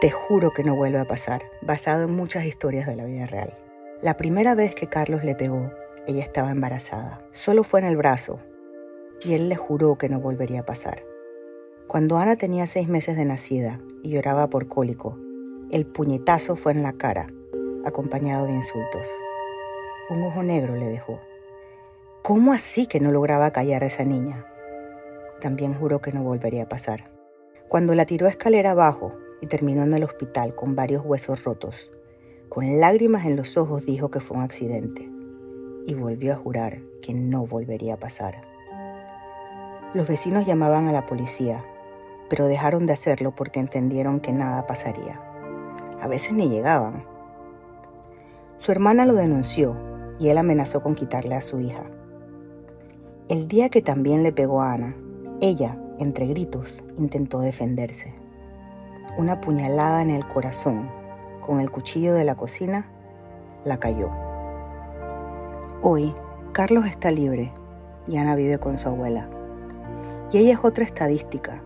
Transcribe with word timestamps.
Te 0.00 0.12
juro 0.12 0.52
que 0.52 0.62
no 0.62 0.76
vuelve 0.76 1.00
a 1.00 1.06
pasar, 1.06 1.42
basado 1.60 2.04
en 2.04 2.14
muchas 2.14 2.44
historias 2.44 2.86
de 2.86 2.94
la 2.94 3.04
vida 3.04 3.26
real. 3.26 3.58
La 4.00 4.16
primera 4.16 4.54
vez 4.54 4.72
que 4.72 4.86
Carlos 4.86 5.24
le 5.24 5.34
pegó, 5.34 5.72
ella 6.06 6.22
estaba 6.22 6.52
embarazada. 6.52 7.20
Solo 7.32 7.64
fue 7.64 7.80
en 7.80 7.86
el 7.86 7.96
brazo, 7.96 8.38
y 9.24 9.34
él 9.34 9.48
le 9.48 9.56
juró 9.56 9.98
que 9.98 10.08
no 10.08 10.20
volvería 10.20 10.60
a 10.60 10.66
pasar. 10.66 11.02
Cuando 11.88 12.16
Ana 12.18 12.36
tenía 12.36 12.68
seis 12.68 12.86
meses 12.86 13.16
de 13.16 13.24
nacida 13.24 13.80
y 14.04 14.10
lloraba 14.10 14.48
por 14.48 14.68
cólico, 14.68 15.18
el 15.72 15.84
puñetazo 15.84 16.54
fue 16.54 16.70
en 16.70 16.84
la 16.84 16.92
cara, 16.92 17.26
acompañado 17.84 18.46
de 18.46 18.52
insultos. 18.52 19.08
Un 20.10 20.22
ojo 20.22 20.44
negro 20.44 20.76
le 20.76 20.86
dejó. 20.86 21.18
¿Cómo 22.22 22.52
así 22.52 22.86
que 22.86 23.00
no 23.00 23.10
lograba 23.10 23.50
callar 23.50 23.82
a 23.82 23.88
esa 23.88 24.04
niña? 24.04 24.46
También 25.40 25.74
juró 25.74 26.00
que 26.00 26.12
no 26.12 26.22
volvería 26.22 26.62
a 26.62 26.68
pasar. 26.68 27.10
Cuando 27.66 27.96
la 27.96 28.06
tiró 28.06 28.28
escalera 28.28 28.70
abajo 28.70 29.12
y 29.40 29.46
terminó 29.46 29.82
en 29.82 29.94
el 29.94 30.04
hospital 30.04 30.54
con 30.54 30.74
varios 30.74 31.04
huesos 31.04 31.44
rotos, 31.44 31.90
con 32.48 32.80
lágrimas 32.80 33.26
en 33.26 33.36
los 33.36 33.56
ojos 33.56 33.84
dijo 33.84 34.10
que 34.10 34.20
fue 34.20 34.36
un 34.36 34.42
accidente 34.42 35.08
y 35.86 35.94
volvió 35.94 36.32
a 36.32 36.36
jurar 36.36 36.80
que 37.02 37.14
no 37.14 37.46
volvería 37.46 37.94
a 37.94 37.98
pasar. 37.98 38.42
Los 39.94 40.06
vecinos 40.06 40.46
llamaban 40.46 40.86
a 40.86 40.92
la 40.92 41.06
policía, 41.06 41.64
pero 42.28 42.46
dejaron 42.46 42.86
de 42.86 42.92
hacerlo 42.92 43.34
porque 43.34 43.58
entendieron 43.58 44.20
que 44.20 44.32
nada 44.32 44.66
pasaría. 44.66 45.20
A 46.00 46.08
veces 46.08 46.32
ni 46.32 46.48
llegaban. 46.48 47.04
Su 48.58 48.70
hermana 48.70 49.06
lo 49.06 49.14
denunció 49.14 49.76
y 50.18 50.28
él 50.28 50.38
amenazó 50.38 50.82
con 50.82 50.94
quitarle 50.94 51.34
a 51.34 51.40
su 51.40 51.60
hija. 51.60 51.84
El 53.28 53.48
día 53.48 53.68
que 53.68 53.82
también 53.82 54.22
le 54.22 54.32
pegó 54.32 54.60
a 54.60 54.72
Ana, 54.72 54.94
ella, 55.40 55.78
entre 55.98 56.26
gritos, 56.26 56.84
intentó 56.98 57.40
defenderse. 57.40 58.14
Una 59.18 59.40
puñalada 59.40 60.00
en 60.00 60.10
el 60.10 60.24
corazón 60.28 60.88
con 61.40 61.58
el 61.58 61.72
cuchillo 61.72 62.14
de 62.14 62.22
la 62.22 62.36
cocina 62.36 62.86
la 63.64 63.80
cayó. 63.80 64.12
Hoy, 65.82 66.14
Carlos 66.52 66.86
está 66.86 67.10
libre 67.10 67.52
y 68.06 68.16
Ana 68.16 68.36
vive 68.36 68.58
con 68.58 68.78
su 68.78 68.88
abuela. 68.88 69.28
Y 70.30 70.38
ella 70.38 70.52
es 70.52 70.60
otra 70.62 70.84
estadística, 70.84 71.60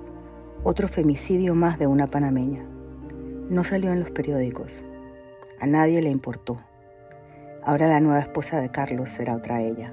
otro 0.64 0.88
femicidio 0.88 1.54
más 1.54 1.78
de 1.78 1.86
una 1.86 2.06
panameña. 2.06 2.64
No 3.50 3.64
salió 3.64 3.92
en 3.92 4.00
los 4.00 4.10
periódicos. 4.10 4.86
A 5.60 5.66
nadie 5.66 6.00
le 6.00 6.08
importó. 6.08 6.56
Ahora 7.62 7.86
la 7.86 8.00
nueva 8.00 8.20
esposa 8.20 8.62
de 8.62 8.70
Carlos 8.70 9.10
será 9.10 9.36
otra 9.36 9.60
ella. 9.60 9.92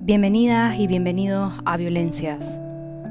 Bienvenidas 0.00 0.78
y 0.78 0.86
bienvenidos 0.86 1.52
a 1.66 1.76
Violencias, 1.76 2.62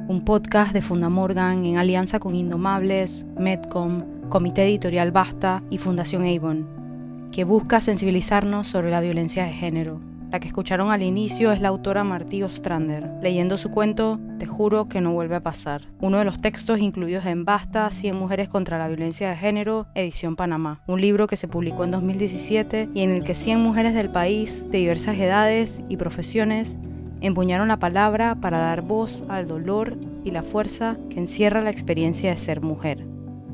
un 0.07 0.23
podcast 0.23 0.71
de 0.71 0.81
Fundamorgan 0.81 1.65
en 1.65 1.77
alianza 1.77 2.19
con 2.19 2.35
Indomables, 2.35 3.25
Medcom, 3.39 4.03
Comité 4.29 4.63
Editorial 4.63 5.11
Basta 5.11 5.63
y 5.71 5.79
Fundación 5.79 6.25
Avon, 6.25 7.29
que 7.31 7.43
busca 7.43 7.81
sensibilizarnos 7.81 8.67
sobre 8.67 8.91
la 8.91 9.01
violencia 9.01 9.45
de 9.45 9.53
género. 9.53 9.99
La 10.31 10.39
que 10.39 10.47
escucharon 10.47 10.91
al 10.91 11.01
inicio 11.01 11.51
es 11.51 11.61
la 11.61 11.69
autora 11.69 12.03
Martí 12.03 12.43
Ostrander, 12.43 13.09
leyendo 13.21 13.57
su 13.57 13.71
cuento 13.71 14.19
Te 14.37 14.45
juro 14.45 14.89
que 14.89 15.01
no 15.01 15.13
vuelve 15.13 15.37
a 15.37 15.43
pasar, 15.43 15.83
uno 15.99 16.19
de 16.19 16.25
los 16.25 16.39
textos 16.39 16.79
incluidos 16.79 17.25
en 17.25 17.43
Basta, 17.43 17.89
100 17.89 18.15
mujeres 18.15 18.49
contra 18.49 18.77
la 18.77 18.87
violencia 18.87 19.29
de 19.29 19.37
género, 19.37 19.87
edición 19.95 20.35
Panamá, 20.35 20.83
un 20.87 21.01
libro 21.01 21.25
que 21.25 21.35
se 21.35 21.47
publicó 21.47 21.83
en 21.83 21.91
2017 21.91 22.89
y 22.93 23.01
en 23.01 23.09
el 23.11 23.23
que 23.23 23.33
100 23.33 23.59
mujeres 23.59 23.95
del 23.95 24.09
país, 24.09 24.69
de 24.69 24.79
diversas 24.79 25.17
edades 25.17 25.83
y 25.89 25.97
profesiones, 25.97 26.77
empuñaron 27.27 27.67
la 27.67 27.79
palabra 27.79 28.35
para 28.35 28.59
dar 28.59 28.81
voz 28.81 29.23
al 29.29 29.47
dolor 29.47 29.97
y 30.23 30.31
la 30.31 30.43
fuerza 30.43 30.97
que 31.09 31.19
encierra 31.19 31.61
la 31.61 31.69
experiencia 31.69 32.29
de 32.29 32.37
ser 32.37 32.61
mujer. 32.61 33.05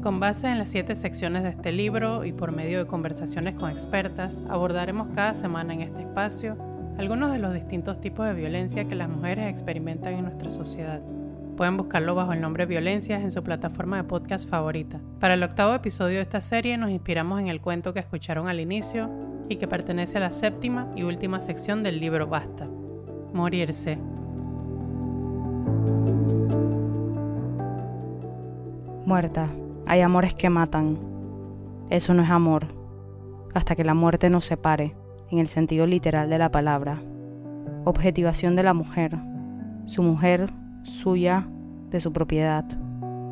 Con 0.02 0.20
base 0.20 0.48
en 0.48 0.58
las 0.58 0.70
siete 0.70 0.96
secciones 0.96 1.44
de 1.44 1.50
este 1.50 1.72
libro 1.72 2.26
y 2.26 2.34
por 2.34 2.52
medio 2.52 2.80
de 2.80 2.88
conversaciones 2.88 3.54
con 3.54 3.70
expertas, 3.70 4.42
abordaremos 4.50 5.10
cada 5.14 5.36
semana 5.36 5.74
en 5.74 5.82
este 5.82 6.02
espacio 6.02 6.58
algunos 6.98 7.32
de 7.32 7.40
los 7.40 7.54
distintos 7.54 8.02
tipos 8.02 8.26
de 8.26 8.34
violencia 8.34 8.86
que 8.86 8.96
las 8.96 9.10
mujeres 9.10 9.50
experimentan 9.50 10.14
en 10.14 10.24
nuestra 10.24 10.50
sociedad. 10.50 11.02
Pueden 11.56 11.78
buscarlo 11.78 12.16
bajo 12.16 12.34
el 12.34 12.42
nombre 12.42 12.66
Violencias 12.66 13.22
en 13.22 13.32
su 13.32 13.44
plataforma 13.44 13.98
de 13.98 14.04
podcast 14.04 14.50
favorita. 14.50 15.00
Para 15.20 15.36
el 15.36 15.44
octavo 15.44 15.76
episodio 15.76 16.18
de 16.18 16.24
esta 16.24 16.42
serie 16.42 16.78
nos 16.78 16.90
inspiramos 16.90 17.40
en 17.40 17.48
el 17.48 17.62
cuento 17.62 17.94
que 17.94 18.00
escucharon 18.00 18.48
al 18.48 18.60
inicio 18.60 19.10
y 19.50 19.58
que 19.58 19.68
pertenece 19.68 20.18
a 20.18 20.22
la 20.22 20.32
séptima 20.32 20.92
y 20.96 21.04
última 21.04 21.42
sección 21.42 21.84
del 21.84 22.00
libro 22.00 22.26
Basta, 22.26 22.68
morirse. 23.34 23.98
Muerta. 29.06 29.50
Hay 29.88 30.02
amores 30.02 30.34
que 30.34 30.50
matan. 30.50 30.98
Eso 31.90 32.14
no 32.14 32.24
es 32.24 32.30
amor. 32.30 32.68
Hasta 33.54 33.76
que 33.76 33.84
la 33.84 33.94
muerte 33.94 34.30
nos 34.30 34.46
separe, 34.46 34.96
en 35.30 35.40
el 35.40 35.48
sentido 35.48 35.86
literal 35.86 36.30
de 36.30 36.38
la 36.38 36.52
palabra. 36.52 37.02
Objetivación 37.84 38.56
de 38.56 38.64
la 38.64 38.74
mujer. 38.74 39.18
Su 39.86 40.04
mujer, 40.04 40.54
suya, 40.84 41.48
de 41.90 42.00
su 42.00 42.14
propiedad. 42.14 42.66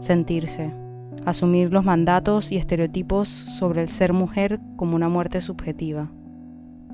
Sentirse. 0.01 0.73
Asumir 1.25 1.71
los 1.71 1.85
mandatos 1.85 2.51
y 2.51 2.57
estereotipos 2.57 3.29
sobre 3.29 3.81
el 3.81 3.89
ser 3.89 4.13
mujer 4.13 4.59
como 4.75 4.95
una 4.95 5.09
muerte 5.09 5.39
subjetiva. 5.41 6.09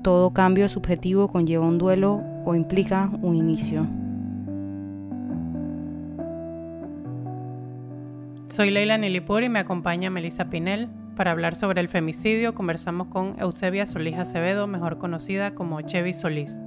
Todo 0.02 0.32
cambio 0.32 0.68
subjetivo 0.68 1.28
conlleva 1.28 1.66
un 1.66 1.78
duelo 1.78 2.22
o 2.46 2.54
implica 2.54 3.10
un 3.20 3.34
inicio. 3.36 3.86
Soy 8.48 8.70
Leila 8.70 8.96
Nilipur 8.96 9.42
y 9.42 9.48
me 9.48 9.58
acompaña 9.58 10.08
Melissa 10.08 10.48
Pinel. 10.48 10.88
Para 11.16 11.32
hablar 11.32 11.56
sobre 11.56 11.80
el 11.80 11.88
femicidio 11.88 12.54
conversamos 12.54 13.08
con 13.08 13.34
Eusebia 13.40 13.86
Solís 13.86 14.16
Acevedo, 14.16 14.66
mejor 14.68 14.96
conocida 14.96 15.54
como 15.54 15.80
Chevy 15.80 16.12
Solís. 16.12 16.60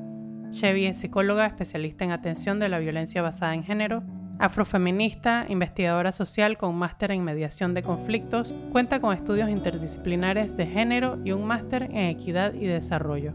Chevy 0.51 0.85
es 0.85 0.97
psicóloga 0.97 1.45
especialista 1.45 2.03
en 2.03 2.11
atención 2.11 2.59
de 2.59 2.67
la 2.67 2.79
violencia 2.79 3.21
basada 3.21 3.55
en 3.55 3.63
género, 3.63 4.03
afrofeminista, 4.37 5.45
investigadora 5.47 6.11
social 6.11 6.57
con 6.57 6.75
máster 6.75 7.11
en 7.11 7.23
mediación 7.23 7.73
de 7.73 7.83
conflictos, 7.83 8.53
cuenta 8.71 8.99
con 8.99 9.15
estudios 9.15 9.49
interdisciplinares 9.49 10.57
de 10.57 10.67
género 10.67 11.19
y 11.23 11.31
un 11.31 11.47
máster 11.47 11.83
en 11.83 12.07
equidad 12.07 12.53
y 12.53 12.65
desarrollo. 12.65 13.33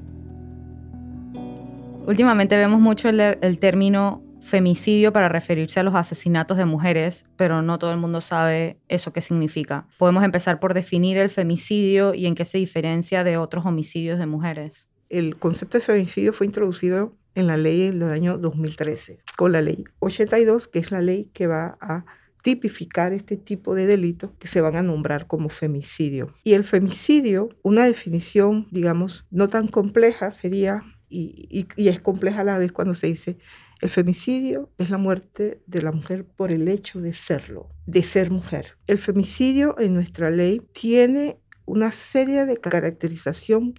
Últimamente 2.06 2.56
vemos 2.58 2.80
mucho 2.80 3.08
el, 3.08 3.58
término 3.58 4.22
femicidio 4.42 5.10
para 5.10 5.30
referirse 5.30 5.80
a 5.80 5.82
los 5.82 5.94
asesinatos 5.94 6.58
de 6.58 6.66
mujeres, 6.66 7.24
pero 7.36 7.62
no 7.62 7.78
todo 7.78 7.92
el 7.92 7.98
mundo 7.98 8.20
sabe 8.20 8.78
eso 8.88 9.14
qué 9.14 9.22
significa. 9.22 9.86
Podemos 9.96 10.22
empezar 10.22 10.60
por 10.60 10.74
definir 10.74 11.16
el 11.16 11.30
femicidio 11.30 12.12
y 12.12 12.26
en 12.26 12.34
qué 12.34 12.44
se 12.44 12.58
diferencia 12.58 13.24
de 13.24 13.38
otros 13.38 13.64
homicidios 13.64 14.18
de 14.18 14.26
mujeres. 14.26 14.90
El 15.08 15.36
concepto 15.36 15.78
de 15.78 15.84
femicidio 15.84 16.34
fue 16.34 16.46
introducido 16.46 17.16
en 17.34 17.46
la 17.46 17.56
ley 17.56 17.82
en 17.82 18.02
el 18.02 18.10
año 18.10 18.36
2013, 18.36 19.20
con 19.38 19.52
la 19.52 19.62
ley 19.62 19.84
82, 20.00 20.68
que 20.68 20.80
es 20.80 20.90
la 20.90 21.00
ley 21.00 21.30
que 21.32 21.46
va 21.46 21.78
a 21.80 22.04
tipificar 22.42 23.14
este 23.14 23.38
tipo 23.38 23.74
de 23.74 23.86
delitos 23.86 24.30
que 24.38 24.48
se 24.48 24.60
van 24.60 24.76
a 24.76 24.82
nombrar 24.82 25.26
como 25.26 25.48
femicidio. 25.48 26.34
Y 26.44 26.52
el 26.52 26.64
femicidio, 26.64 27.48
una 27.62 27.86
definición, 27.86 28.68
digamos, 28.70 29.24
no 29.30 29.48
tan 29.48 29.68
compleja 29.68 30.30
sería 30.30 30.82
y, 31.08 31.66
es 31.76 32.00
compleja 32.00 32.40
a 32.40 32.44
la 32.44 32.58
vez 32.58 32.72
cuando 32.72 32.94
se 32.94 33.08
dice 33.08 33.38
el 33.80 33.90
femicidio 33.90 34.70
es 34.78 34.90
la 34.90 34.98
muerte 34.98 35.60
de 35.66 35.82
la 35.82 35.92
mujer 35.92 36.24
por 36.24 36.50
el 36.50 36.68
hecho 36.68 37.00
de 37.00 37.12
serlo, 37.12 37.68
de 37.86 38.02
ser 38.02 38.30
mujer. 38.30 38.78
El 38.86 38.98
femicidio 38.98 39.78
en 39.78 39.94
nuestra 39.94 40.30
ley 40.30 40.62
tiene 40.72 41.38
una 41.66 41.92
serie 41.92 42.46
de 42.46 42.56
caracterización 42.56 43.74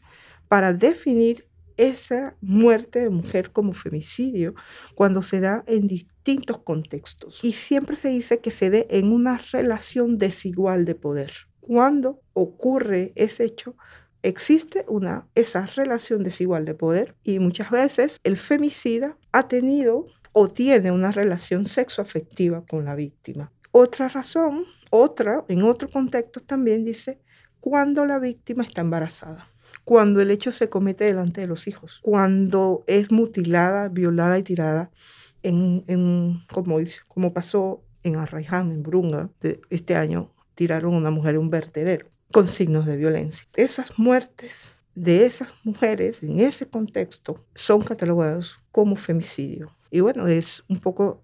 para 0.47 0.73
definir 0.73 1.47
esa 1.77 2.35
muerte 2.41 2.99
de 2.99 3.09
mujer 3.09 3.51
como 3.51 3.73
femicidio 3.73 4.53
cuando 4.95 5.21
se 5.21 5.39
da 5.39 5.63
en 5.67 5.87
distintos 5.87 6.59
contextos. 6.59 7.39
Y 7.41 7.53
siempre 7.53 7.95
se 7.95 8.09
dice 8.09 8.39
que 8.39 8.51
se 8.51 8.69
dé 8.69 8.87
en 8.89 9.11
una 9.11 9.37
relación 9.51 10.17
desigual 10.17 10.85
de 10.85 10.95
poder. 10.95 11.31
Cuando 11.59 12.21
ocurre 12.33 13.11
ese 13.15 13.45
hecho, 13.45 13.75
existe 14.25 14.85
una, 14.87 15.27
esa 15.35 15.67
relación 15.67 16.23
desigual 16.23 16.65
de 16.65 16.73
poder 16.73 17.15
y 17.23 17.37
muchas 17.37 17.69
veces 17.69 18.19
el 18.23 18.37
femicida 18.37 19.15
ha 19.31 19.47
tenido 19.47 20.05
o 20.33 20.49
tiene 20.49 20.91
una 20.91 21.11
relación 21.11 21.67
sexoafectiva 21.67 22.65
con 22.65 22.85
la 22.85 22.95
víctima. 22.95 23.51
Otra 23.71 24.07
razón, 24.07 24.65
otra, 24.89 25.45
en 25.47 25.61
otro 25.61 25.89
contexto 25.89 26.39
también 26.39 26.83
dice, 26.85 27.19
cuando 27.59 28.05
la 28.05 28.17
víctima 28.17 28.63
está 28.63 28.81
embarazada, 28.81 29.47
cuando 29.83 30.21
el 30.21 30.31
hecho 30.31 30.51
se 30.51 30.69
comete 30.69 31.05
delante 31.05 31.41
de 31.41 31.47
los 31.47 31.67
hijos, 31.67 31.99
cuando 32.01 32.83
es 32.87 33.11
mutilada, 33.11 33.89
violada 33.89 34.39
y 34.39 34.43
tirada, 34.43 34.89
en, 35.43 35.83
en 35.87 36.43
como, 36.51 36.79
como 37.07 37.31
pasó 37.31 37.83
en 38.01 38.15
Arraiján, 38.15 38.71
en 38.71 38.81
Brunga, 38.81 39.29
este 39.69 39.95
año, 39.95 40.31
tiraron 40.55 40.95
a 40.95 40.97
una 40.97 41.11
mujer 41.11 41.37
un 41.37 41.51
vertedero 41.51 42.07
con 42.35 42.47
signos 42.47 42.85
de 42.85 42.97
violencia. 42.97 43.47
Esas 43.55 43.97
muertes 43.97 44.75
de 44.93 45.25
esas 45.25 45.47
mujeres 45.63 46.21
en 46.21 46.41
ese 46.41 46.67
contexto 46.67 47.45
son 47.55 47.79
catalogadas 47.79 48.57
como 48.73 48.97
femicidio. 48.97 49.71
Y 49.89 50.01
bueno, 50.01 50.27
es 50.27 50.61
un 50.67 50.81
poco 50.81 51.23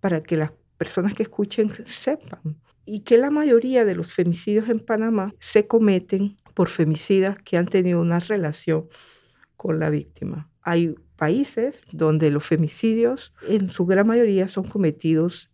para 0.00 0.24
que 0.24 0.36
las 0.36 0.50
personas 0.76 1.14
que 1.14 1.22
escuchen 1.22 1.70
sepan. 1.86 2.56
y 2.84 3.02
que 3.02 3.16
la 3.16 3.30
mayoría 3.30 3.84
de 3.84 3.94
los 3.94 4.12
femicidios 4.12 4.68
en 4.68 4.80
Panamá 4.80 5.32
se 5.38 5.68
cometen 5.68 6.36
por 6.54 6.68
femicidas 6.68 7.38
que 7.44 7.56
han 7.56 7.68
tenido 7.68 8.00
una 8.00 8.18
relación 8.18 8.88
con 9.56 9.78
la 9.78 9.88
víctima. 9.88 10.50
Hay 10.62 10.96
países 11.14 11.80
donde 11.92 12.32
los 12.32 12.44
femicidios 12.44 13.32
en 13.46 13.70
su 13.70 13.86
gran 13.86 14.08
mayoría 14.08 14.48
son 14.48 14.64
cometidos 14.64 15.48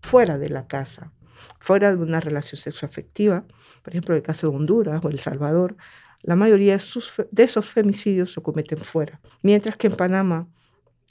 fuera 0.00 0.38
de 0.38 0.48
la 0.48 0.66
casa, 0.66 1.12
fuera 1.60 1.94
de 1.94 2.02
una 2.02 2.18
relación 2.18 2.60
sexoafectiva. 2.60 3.44
Por 3.82 3.92
ejemplo, 3.92 4.14
el 4.14 4.22
caso 4.22 4.50
de 4.50 4.56
Honduras 4.56 5.04
o 5.04 5.08
El 5.08 5.18
Salvador, 5.18 5.76
la 6.22 6.36
mayoría 6.36 6.76
de, 6.76 6.82
de 7.30 7.42
esos 7.42 7.66
femicidios 7.66 8.32
se 8.32 8.42
cometen 8.42 8.78
fuera, 8.78 9.20
mientras 9.42 9.76
que 9.76 9.86
en 9.86 9.96
Panamá 9.96 10.48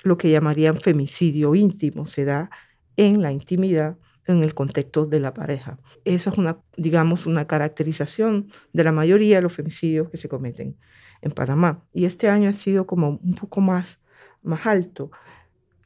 lo 0.04 0.18
que 0.18 0.30
llamarían 0.30 0.80
femicidio 0.80 1.56
íntimo 1.56 2.06
se 2.06 2.26
da 2.26 2.50
en 2.96 3.22
la 3.22 3.32
intimidad 3.32 3.98
en 4.26 4.44
el 4.44 4.54
contexto 4.54 5.06
de 5.06 5.20
la 5.20 5.34
pareja. 5.34 5.78
Eso 6.06 6.30
es 6.30 6.38
una, 6.38 6.60
digamos, 6.78 7.26
una 7.26 7.48
caracterización 7.48 8.52
de 8.74 8.84
la 8.84 8.92
mayoría 8.92 9.38
de 9.38 9.42
los 9.42 9.54
femicidios 9.54 10.10
que 10.10 10.18
se 10.18 10.30
cometen 10.30 10.78
en 11.22 11.32
Panamá. 11.32 11.84
Y 11.94 12.06
este 12.06 12.30
año 12.30 12.50
ha 12.50 12.54
sido 12.54 12.86
como 12.86 13.20
un 13.24 13.36
poco 13.36 13.60
más, 13.60 14.00
más 14.44 14.68
alto 14.68 15.12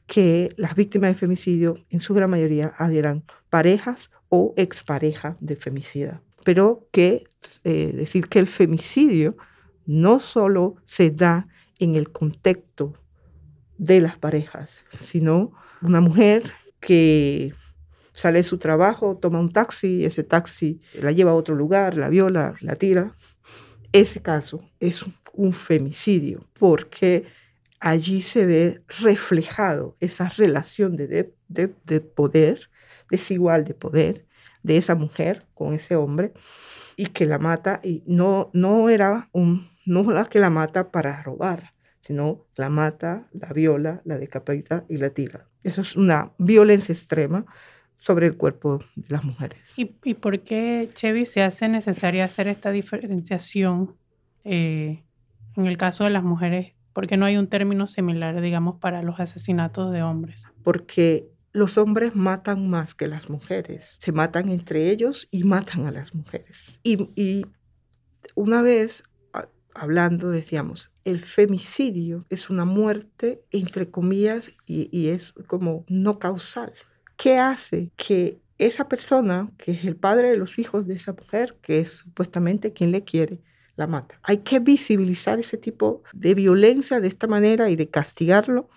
que 0.06 0.52
las 0.56 0.74
víctimas 0.74 1.10
de 1.10 1.18
femicidio, 1.18 1.78
en 1.88 2.00
su 2.00 2.12
gran 2.12 2.30
mayoría, 2.30 2.74
eran 2.92 3.24
parejas 3.48 4.10
o 4.28 4.52
exparejas 4.56 5.38
de 5.40 5.56
femicida. 5.56 6.20
Pero 6.44 6.86
que 6.92 7.24
eh, 7.64 7.92
decir 7.94 8.28
que 8.28 8.38
el 8.38 8.46
femicidio 8.46 9.36
no 9.86 10.20
solo 10.20 10.76
se 10.84 11.10
da 11.10 11.48
en 11.78 11.94
el 11.94 12.10
contexto 12.10 12.94
de 13.76 14.00
las 14.00 14.16
parejas, 14.18 14.70
sino 15.00 15.52
una 15.82 16.00
mujer 16.00 16.52
que 16.80 17.52
sale 18.12 18.38
de 18.38 18.44
su 18.44 18.58
trabajo, 18.58 19.18
toma 19.20 19.40
un 19.40 19.52
taxi, 19.52 20.04
ese 20.04 20.22
taxi 20.22 20.80
la 20.94 21.10
lleva 21.12 21.32
a 21.32 21.34
otro 21.34 21.54
lugar, 21.54 21.96
la 21.96 22.08
viola, 22.08 22.54
la 22.60 22.76
tira. 22.76 23.14
Ese 23.92 24.22
caso 24.22 24.70
es 24.80 25.04
un 25.32 25.52
femicidio 25.52 26.46
porque 26.58 27.24
allí 27.80 28.22
se 28.22 28.46
ve 28.46 28.82
reflejado 29.00 29.96
esa 30.00 30.28
relación 30.30 30.96
de, 30.96 31.34
de, 31.48 32.00
poder, 32.00 32.70
desigual 33.10 33.64
de 33.64 33.74
poder, 33.74 34.24
de 34.64 34.78
esa 34.78 34.96
mujer 34.96 35.44
con 35.54 35.74
ese 35.74 35.94
hombre 35.94 36.32
y 36.96 37.06
que 37.06 37.26
la 37.26 37.38
mata 37.38 37.80
y 37.84 38.02
no, 38.06 38.50
no 38.52 38.88
era 38.88 39.28
un, 39.32 39.68
no 39.86 40.02
la 40.10 40.24
que 40.24 40.40
la 40.40 40.50
mata 40.50 40.90
para 40.90 41.22
robar, 41.22 41.72
sino 42.02 42.46
la 42.56 42.70
mata, 42.70 43.28
la 43.32 43.52
viola, 43.52 44.00
la 44.04 44.18
decapita 44.18 44.84
y 44.88 44.96
la 44.96 45.10
tira. 45.10 45.46
Eso 45.62 45.82
es 45.82 45.94
una 45.94 46.32
violencia 46.38 46.92
extrema 46.92 47.44
sobre 47.98 48.26
el 48.26 48.36
cuerpo 48.36 48.80
de 48.96 49.06
las 49.08 49.24
mujeres. 49.24 49.58
¿Y, 49.76 49.94
y 50.02 50.14
por 50.14 50.40
qué, 50.40 50.90
Chevy, 50.94 51.26
se 51.26 51.42
hace 51.42 51.68
necesaria 51.68 52.24
hacer 52.24 52.48
esta 52.48 52.70
diferenciación 52.70 53.94
eh, 54.44 55.02
en 55.56 55.66
el 55.66 55.76
caso 55.76 56.04
de 56.04 56.10
las 56.10 56.24
mujeres? 56.24 56.72
¿Por 56.92 57.06
qué 57.06 57.16
no 57.16 57.26
hay 57.26 57.36
un 57.36 57.48
término 57.48 57.86
similar, 57.86 58.40
digamos, 58.40 58.76
para 58.78 59.02
los 59.02 59.20
asesinatos 59.20 59.90
de 59.90 60.02
hombres? 60.02 60.44
Porque 60.62 61.28
los 61.54 61.78
hombres 61.78 62.16
matan 62.16 62.68
más 62.68 62.94
que 62.94 63.06
las 63.06 63.30
mujeres. 63.30 63.94
Se 63.98 64.12
matan 64.12 64.48
entre 64.48 64.90
ellos 64.90 65.28
y 65.30 65.44
matan 65.44 65.86
a 65.86 65.92
las 65.92 66.14
mujeres. 66.14 66.80
Y, 66.82 67.46
una 68.34 68.60
vez 68.60 69.04
hablando 69.72 70.30
decíamos, 70.30 70.90
el 71.04 71.20
femicidio 71.20 72.24
es 72.28 72.50
una 72.50 72.64
muerte, 72.64 73.42
entre 73.50 73.88
comillas, 73.90 74.50
y, 74.66 74.88
y 74.96 75.08
es 75.08 75.32
como 75.46 75.84
no 75.88 76.18
causal. 76.18 76.72
¿Qué 77.16 77.38
hace 77.38 77.90
que 77.96 78.40
esa 78.58 78.88
persona, 78.88 79.50
que 79.56 79.72
es 79.72 79.84
el 79.84 79.96
padre 79.96 80.30
de 80.30 80.36
los 80.36 80.58
hijos 80.58 80.86
de 80.86 80.94
esa 80.94 81.12
mujer, 81.12 81.56
que 81.62 81.78
es 81.78 81.90
supuestamente 81.90 82.72
quien 82.72 82.90
le 82.90 83.04
quiere, 83.04 83.40
la 83.76 83.86
mata? 83.86 84.18
Hay 84.24 84.38
que 84.38 84.58
visibilizar 84.58 85.38
ese 85.38 85.56
tipo 85.56 86.02
de 86.12 86.34
violencia 86.34 87.00
de 87.00 87.08
esta 87.08 87.28
manera 87.28 87.70
y 87.70 87.76
de 87.76 87.88
castigarlo 87.90 88.68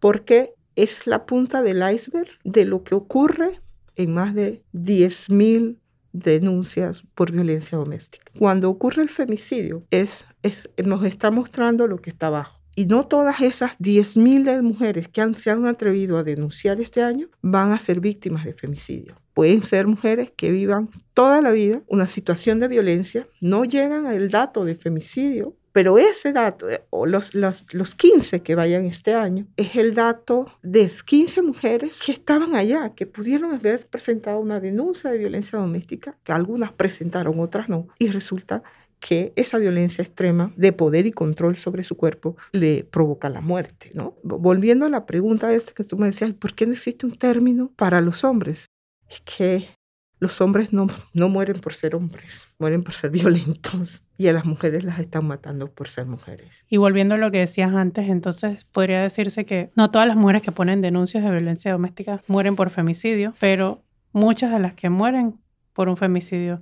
porque 0.00 0.54
es 0.76 1.06
la 1.06 1.26
punta 1.26 1.62
del 1.62 1.82
iceberg 1.94 2.30
de 2.44 2.64
lo 2.64 2.82
que 2.82 2.94
ocurre 2.94 3.60
en 3.96 4.14
más 4.14 4.34
de 4.34 4.62
10.000 4.72 5.76
denuncias 6.12 7.02
por 7.14 7.32
violencia 7.32 7.78
doméstica. 7.78 8.30
Cuando 8.38 8.70
ocurre 8.70 9.02
el 9.02 9.08
femicidio, 9.08 9.82
es, 9.90 10.26
es, 10.42 10.68
nos 10.82 11.04
está 11.04 11.30
mostrando 11.30 11.86
lo 11.86 11.98
que 11.98 12.10
está 12.10 12.28
abajo. 12.28 12.60
Y 12.74 12.86
no 12.86 13.06
todas 13.06 13.40
esas 13.40 13.78
10.000 13.78 14.62
mujeres 14.62 15.08
que 15.08 15.20
han, 15.20 15.34
se 15.34 15.50
han 15.50 15.66
atrevido 15.66 16.16
a 16.18 16.22
denunciar 16.22 16.80
este 16.80 17.02
año 17.02 17.28
van 17.42 17.72
a 17.72 17.78
ser 17.78 18.00
víctimas 18.00 18.44
de 18.44 18.54
femicidio. 18.54 19.16
Pueden 19.34 19.62
ser 19.62 19.86
mujeres 19.86 20.32
que 20.34 20.50
vivan 20.50 20.88
toda 21.12 21.42
la 21.42 21.50
vida 21.50 21.82
una 21.88 22.06
situación 22.06 22.60
de 22.60 22.68
violencia, 22.68 23.26
no 23.40 23.64
llegan 23.64 24.06
al 24.06 24.30
dato 24.30 24.64
de 24.64 24.76
femicidio, 24.76 25.54
pero 25.72 25.98
ese 25.98 26.32
dato, 26.32 26.68
eh, 26.68 26.82
o 26.90 27.06
los, 27.06 27.34
los, 27.34 27.66
los, 27.72 27.94
15 27.94 28.42
que 28.42 28.54
vayan 28.54 28.86
este 28.86 29.14
año, 29.14 29.46
es 29.56 29.76
el 29.76 29.94
dato 29.94 30.46
de 30.62 30.90
15 31.04 31.42
mujeres 31.42 31.98
que 32.04 32.12
estaban 32.12 32.54
allá, 32.54 32.94
que 32.94 33.06
pudieron 33.06 33.52
haber 33.52 33.86
presentado 33.86 34.40
una 34.40 34.60
denuncia 34.60 35.10
de 35.10 35.18
violencia 35.18 35.58
doméstica, 35.58 36.16
que 36.24 36.32
algunas 36.32 36.72
presentaron, 36.72 37.38
otras 37.40 37.68
no, 37.68 37.88
y 37.98 38.08
resulta 38.08 38.62
que 39.00 39.32
esa 39.34 39.58
violencia 39.58 40.02
extrema 40.02 40.52
de 40.56 40.72
poder 40.72 41.06
y 41.06 41.12
control 41.12 41.56
sobre 41.56 41.84
su 41.84 41.96
cuerpo 41.96 42.36
le 42.52 42.84
provoca 42.84 43.30
la 43.30 43.40
muerte, 43.40 43.90
¿no? 43.94 44.14
Volviendo 44.22 44.84
a 44.84 44.90
la 44.90 45.06
pregunta 45.06 45.52
esta 45.52 45.72
que 45.72 45.84
tú 45.84 45.96
me 45.96 46.06
decías, 46.06 46.32
¿por 46.34 46.54
qué 46.54 46.66
no 46.66 46.72
existe 46.72 47.06
un 47.06 47.16
término 47.16 47.72
para 47.76 48.02
los 48.02 48.24
hombres? 48.24 48.66
Es 49.08 49.22
que 49.22 49.68
los 50.20 50.40
hombres 50.40 50.72
no, 50.72 50.86
no 51.14 51.28
mueren 51.28 51.60
por 51.60 51.74
ser 51.74 51.94
hombres, 51.96 52.46
mueren 52.58 52.84
por 52.84 52.92
ser 52.92 53.10
violentos 53.10 54.02
y 54.16 54.28
a 54.28 54.32
las 54.32 54.44
mujeres 54.44 54.84
las 54.84 55.00
están 55.00 55.26
matando 55.26 55.68
por 55.68 55.88
ser 55.88 56.06
mujeres. 56.06 56.64
Y 56.68 56.76
volviendo 56.76 57.14
a 57.14 57.18
lo 57.18 57.30
que 57.30 57.38
decías 57.38 57.74
antes, 57.74 58.08
entonces 58.08 58.64
podría 58.66 59.00
decirse 59.00 59.46
que 59.46 59.70
no 59.74 59.90
todas 59.90 60.06
las 60.06 60.16
mujeres 60.16 60.42
que 60.42 60.52
ponen 60.52 60.82
denuncias 60.82 61.24
de 61.24 61.30
violencia 61.30 61.72
doméstica 61.72 62.22
mueren 62.28 62.54
por 62.54 62.70
femicidio, 62.70 63.34
pero 63.40 63.82
muchas 64.12 64.52
de 64.52 64.60
las 64.60 64.74
que 64.74 64.90
mueren 64.90 65.40
por 65.72 65.88
un 65.88 65.96
femicidio 65.96 66.60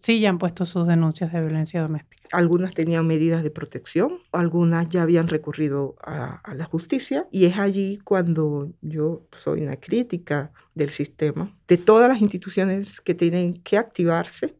sí 0.00 0.18
ya 0.18 0.30
han 0.30 0.38
puesto 0.38 0.66
sus 0.66 0.86
denuncias 0.86 1.32
de 1.32 1.40
violencia 1.40 1.82
doméstica. 1.82 2.28
Algunas 2.32 2.74
tenían 2.74 3.06
medidas 3.06 3.42
de 3.42 3.50
protección, 3.50 4.18
algunas 4.32 4.88
ya 4.88 5.02
habían 5.02 5.28
recurrido 5.28 5.96
a, 6.02 6.40
la 6.54 6.64
justicia 6.64 7.26
y 7.30 7.44
es 7.44 7.58
allí 7.58 7.98
cuando 8.02 8.72
yo 8.80 9.22
soy 9.38 9.62
una 9.62 9.76
crítica 9.76 10.50
del 10.74 10.90
sistema, 10.90 11.54
de 11.68 11.76
todas 11.76 12.08
las 12.08 12.20
instituciones 12.20 13.00
que 13.00 13.14
tienen 13.14 13.60
que 13.62 13.78
activarse 13.78 14.56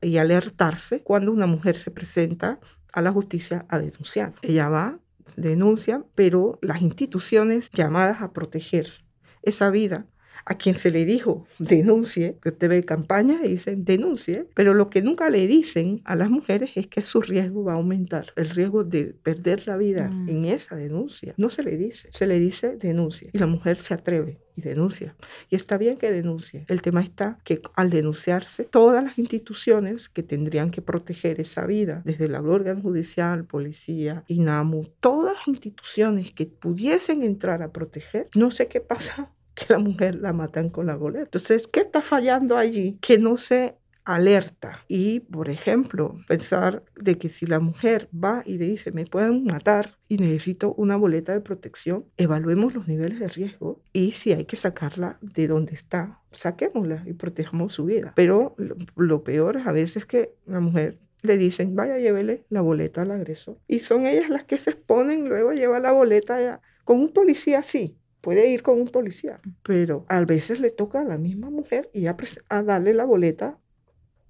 y 0.00 0.16
alertarse 0.16 1.02
cuando 1.02 1.32
una 1.32 1.46
mujer 1.46 1.76
se 1.76 1.90
presenta 1.90 2.60
a 2.92 3.02
la 3.02 3.12
justicia 3.12 3.66
a 3.68 3.78
denunciar. 3.78 4.34
Ella 4.42 4.68
va, 4.68 4.98
denuncia, 5.36 6.04
pero 6.14 6.58
las 6.62 6.82
instituciones 6.82 7.70
llamadas 7.72 8.22
a 8.22 8.32
proteger 8.32 9.04
esa 9.42 9.70
vida 9.70 10.06
a 10.44 10.54
quien 10.54 10.74
se 10.74 10.90
le 10.90 11.04
dijo 11.04 11.46
denuncie, 11.58 12.36
que 12.42 12.50
usted 12.50 12.68
ve 12.68 12.82
campañas 12.82 13.40
y 13.44 13.48
dicen 13.48 13.84
denuncie, 13.84 14.46
pero 14.54 14.74
lo 14.74 14.90
que 14.90 15.02
nunca 15.02 15.30
le 15.30 15.46
dicen 15.46 16.00
a 16.04 16.16
las 16.16 16.30
mujeres 16.30 16.72
es 16.76 16.86
que 16.86 17.02
su 17.02 17.20
riesgo 17.20 17.64
va 17.64 17.72
a 17.72 17.76
aumentar, 17.76 18.32
el 18.36 18.50
riesgo 18.50 18.84
de 18.84 19.14
perder 19.22 19.66
la 19.66 19.76
vida 19.76 20.08
mm. 20.08 20.28
en 20.28 20.44
esa 20.44 20.76
denuncia. 20.76 21.34
No 21.36 21.48
se 21.48 21.62
le 21.62 21.76
dice, 21.76 22.08
se 22.12 22.26
le 22.26 22.38
dice 22.38 22.76
denuncie 22.76 23.30
y 23.32 23.38
la 23.38 23.46
mujer 23.46 23.76
se 23.76 23.94
atreve 23.94 24.38
y 24.56 24.62
denuncia. 24.62 25.14
Y 25.48 25.56
está 25.56 25.78
bien 25.78 25.96
que 25.96 26.10
denuncie. 26.10 26.64
El 26.68 26.82
tema 26.82 27.02
está 27.02 27.38
que 27.44 27.60
al 27.76 27.90
denunciarse, 27.90 28.64
todas 28.64 29.02
las 29.02 29.18
instituciones 29.18 30.08
que 30.08 30.22
tendrían 30.22 30.70
que 30.70 30.82
proteger 30.82 31.40
esa 31.40 31.66
vida, 31.66 32.02
desde 32.04 32.28
la 32.28 32.40
órgano 32.40 32.82
judicial, 32.82 33.44
policía, 33.44 34.24
INAMU, 34.26 34.90
todas 35.00 35.34
las 35.36 35.48
instituciones 35.48 36.32
que 36.32 36.46
pudiesen 36.46 37.22
entrar 37.22 37.62
a 37.62 37.72
proteger, 37.72 38.28
no 38.34 38.50
sé 38.50 38.66
qué 38.66 38.80
pasa 38.80 39.30
la 39.68 39.78
mujer 39.78 40.16
la 40.16 40.32
matan 40.32 40.70
con 40.70 40.86
la 40.86 40.96
boleta. 40.96 41.24
Entonces, 41.24 41.66
¿qué 41.66 41.80
está 41.80 42.02
fallando 42.02 42.56
allí? 42.56 42.98
Que 43.00 43.18
no 43.18 43.36
se 43.36 43.74
alerta. 44.04 44.84
Y, 44.88 45.20
por 45.20 45.50
ejemplo, 45.50 46.18
pensar 46.26 46.82
de 46.96 47.18
que 47.18 47.28
si 47.28 47.46
la 47.46 47.60
mujer 47.60 48.08
va 48.12 48.42
y 48.44 48.58
le 48.58 48.66
dice, 48.66 48.92
me 48.92 49.06
pueden 49.06 49.44
matar 49.44 49.96
y 50.08 50.16
necesito 50.16 50.74
una 50.74 50.96
boleta 50.96 51.32
de 51.32 51.40
protección, 51.40 52.04
evaluemos 52.16 52.74
los 52.74 52.88
niveles 52.88 53.20
de 53.20 53.28
riesgo 53.28 53.80
y 53.92 54.12
si 54.12 54.32
hay 54.32 54.44
que 54.44 54.56
sacarla 54.56 55.18
de 55.20 55.46
donde 55.48 55.74
está, 55.74 56.20
saquémosla 56.32 57.04
y 57.06 57.12
protejamos 57.12 57.74
su 57.74 57.84
vida. 57.84 58.12
Pero 58.16 58.56
lo, 58.96 59.22
peor 59.22 59.58
es 59.58 59.66
a 59.66 59.72
veces 59.72 60.06
que 60.06 60.32
la 60.46 60.60
mujer 60.60 60.98
le 61.22 61.36
dicen, 61.36 61.76
vaya, 61.76 61.98
llévele 61.98 62.44
la 62.48 62.62
boleta 62.62 63.02
al 63.02 63.10
agresor. 63.10 63.58
Y 63.68 63.80
son 63.80 64.06
ellas 64.06 64.30
las 64.30 64.44
que 64.44 64.56
se 64.56 64.70
exponen, 64.70 65.28
luego 65.28 65.52
lleva 65.52 65.78
la 65.78 65.92
boleta 65.92 66.60
con 66.84 66.98
un 66.98 67.12
policía 67.12 67.58
así 67.58 67.99
puede 68.20 68.48
ir 68.48 68.62
con 68.62 68.80
un 68.80 68.88
policía, 68.88 69.38
pero 69.62 70.04
a 70.08 70.24
veces 70.24 70.60
le 70.60 70.70
toca 70.70 71.00
a 71.00 71.04
la 71.04 71.18
misma 71.18 71.50
mujer 71.50 71.90
y 71.92 72.06
a, 72.06 72.16
a 72.48 72.62
darle 72.62 72.94
la 72.94 73.04
boleta 73.04 73.58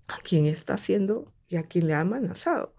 a 0.09 0.19
quien 0.23 0.47
está 0.47 0.75
haciendo 0.75 1.33
y 1.49 1.57
a 1.57 1.65
quien 1.65 1.87
le 1.87 1.95
ha 1.95 2.01
amenazado. 2.01 2.75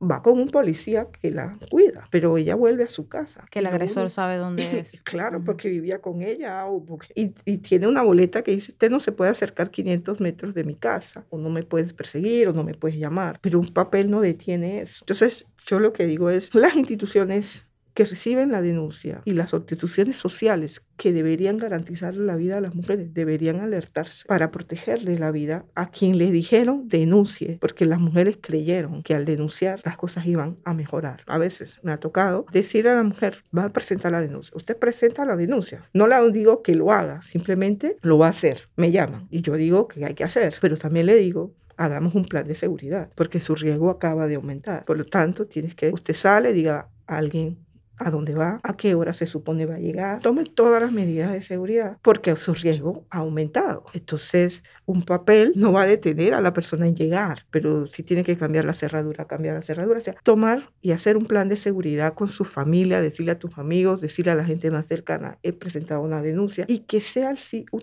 va 0.00 0.22
con 0.22 0.38
un 0.38 0.48
policía 0.48 1.08
que 1.10 1.32
la 1.32 1.58
cuida, 1.70 2.06
pero 2.12 2.38
ella 2.38 2.54
vuelve 2.54 2.84
a 2.84 2.88
su 2.88 3.08
casa. 3.08 3.44
Que 3.50 3.58
el 3.58 3.66
agresor 3.66 4.10
sabe 4.10 4.36
dónde 4.36 4.78
es. 4.80 5.02
claro, 5.02 5.42
porque 5.42 5.68
vivía 5.68 6.00
con 6.00 6.22
ella 6.22 6.66
o 6.66 6.84
y, 7.16 7.34
y, 7.44 7.58
tiene 7.58 7.88
una 7.88 8.02
boleta 8.02 8.42
que 8.42 8.52
dice, 8.52 8.70
usted 8.70 8.90
no 8.90 9.00
se 9.00 9.10
puede 9.10 9.32
acercar 9.32 9.70
500 9.70 10.20
metros 10.20 10.54
de 10.54 10.62
mi 10.62 10.76
casa, 10.76 11.24
o 11.30 11.38
no 11.38 11.50
me 11.50 11.64
puedes 11.64 11.92
perseguir, 11.92 12.48
o 12.48 12.52
no 12.52 12.62
me 12.62 12.74
puedes 12.74 12.96
llamar, 12.96 13.40
pero 13.42 13.58
un 13.58 13.72
papel 13.72 14.08
no 14.08 14.20
detiene 14.20 14.80
eso. 14.82 15.02
Entonces, 15.02 15.46
yo 15.66 15.80
lo 15.80 15.92
que 15.92 16.06
digo 16.06 16.30
es, 16.30 16.54
las 16.54 16.76
instituciones 16.76 17.67
que 17.98 18.04
reciben 18.04 18.52
la 18.52 18.62
denuncia 18.62 19.22
y 19.24 19.32
las 19.32 19.52
instituciones 19.52 20.14
sociales 20.14 20.82
que 20.96 21.12
deberían 21.12 21.58
garantizar 21.58 22.14
la 22.14 22.36
vida 22.36 22.58
a 22.58 22.60
las 22.60 22.76
mujeres 22.76 23.12
deberían 23.12 23.58
alertarse 23.58 24.24
para 24.28 24.52
protegerle 24.52 25.18
la 25.18 25.32
vida 25.32 25.64
a 25.74 25.90
quien 25.90 26.16
le 26.16 26.30
dijeron 26.30 26.86
denuncie, 26.86 27.58
porque 27.60 27.86
las 27.86 27.98
mujeres 27.98 28.38
creyeron 28.40 29.02
que 29.02 29.16
al 29.16 29.24
denunciar 29.24 29.80
las 29.84 29.96
cosas 29.96 30.26
iban 30.26 30.58
a 30.64 30.74
mejorar. 30.74 31.22
A 31.26 31.38
veces 31.38 31.74
me 31.82 31.90
ha 31.90 31.96
tocado 31.96 32.46
decir 32.52 32.86
a 32.86 32.94
la 32.94 33.02
mujer, 33.02 33.42
va 33.56 33.64
a 33.64 33.72
presentar 33.72 34.12
la 34.12 34.20
denuncia. 34.20 34.52
Usted 34.54 34.76
presenta 34.76 35.24
la 35.24 35.34
denuncia. 35.34 35.82
No 35.92 36.06
la 36.06 36.22
digo 36.22 36.62
que 36.62 36.76
lo 36.76 36.92
haga, 36.92 37.20
simplemente 37.22 37.96
lo 38.02 38.16
va 38.16 38.28
a 38.28 38.30
hacer. 38.30 38.68
Me 38.76 38.92
llaman 38.92 39.26
y 39.28 39.42
yo 39.42 39.54
digo 39.54 39.88
que 39.88 40.04
hay 40.04 40.14
que 40.14 40.22
hacer, 40.22 40.54
pero 40.60 40.76
también 40.76 41.06
le 41.06 41.16
digo 41.16 41.52
hagamos 41.76 42.14
un 42.14 42.26
plan 42.26 42.46
de 42.46 42.54
seguridad, 42.54 43.10
porque 43.16 43.40
su 43.40 43.56
riesgo 43.56 43.90
acaba 43.90 44.28
de 44.28 44.36
aumentar. 44.36 44.84
Por 44.84 44.98
lo 44.98 45.04
tanto, 45.04 45.46
tienes 45.46 45.74
que, 45.74 45.90
usted 45.90 46.14
sale, 46.14 46.52
diga 46.52 46.88
a 47.06 47.16
alguien, 47.16 47.56
a 47.98 48.10
dónde 48.10 48.34
va, 48.34 48.58
a 48.62 48.76
qué 48.76 48.94
hora 48.94 49.12
se 49.12 49.26
supone 49.26 49.66
va 49.66 49.76
a 49.76 49.78
llegar. 49.78 50.20
Tome 50.20 50.44
todas 50.44 50.80
las 50.80 50.92
medidas 50.92 51.32
de 51.32 51.42
seguridad 51.42 51.98
porque 52.02 52.34
su 52.36 52.54
riesgo 52.54 53.06
ha 53.10 53.18
aumentado. 53.18 53.84
Entonces, 53.92 54.62
un 54.86 55.04
papel 55.04 55.52
no 55.56 55.72
va 55.72 55.82
a 55.82 55.86
detener 55.86 56.34
a 56.34 56.40
la 56.40 56.52
persona 56.52 56.86
en 56.86 56.94
llegar, 56.94 57.44
pero 57.50 57.86
si 57.86 58.02
tiene 58.02 58.24
que 58.24 58.36
cambiar 58.36 58.64
la 58.64 58.72
cerradura, 58.72 59.26
cambiar 59.26 59.56
la 59.56 59.62
cerradura. 59.62 59.98
O 59.98 60.02
sea, 60.02 60.16
tomar 60.22 60.70
y 60.80 60.92
hacer 60.92 61.16
un 61.16 61.26
plan 61.26 61.48
de 61.48 61.56
seguridad 61.56 62.14
con 62.14 62.28
su 62.28 62.44
familia, 62.44 63.00
decirle 63.00 63.32
a 63.32 63.38
tus 63.38 63.58
amigos, 63.58 64.00
decirle 64.00 64.32
a 64.32 64.34
la 64.34 64.44
gente 64.44 64.70
más 64.70 64.86
cercana, 64.86 65.38
he 65.42 65.52
presentado 65.52 66.00
una 66.00 66.22
denuncia 66.22 66.64
y 66.68 66.80
que 66.80 67.00
sea 67.00 67.34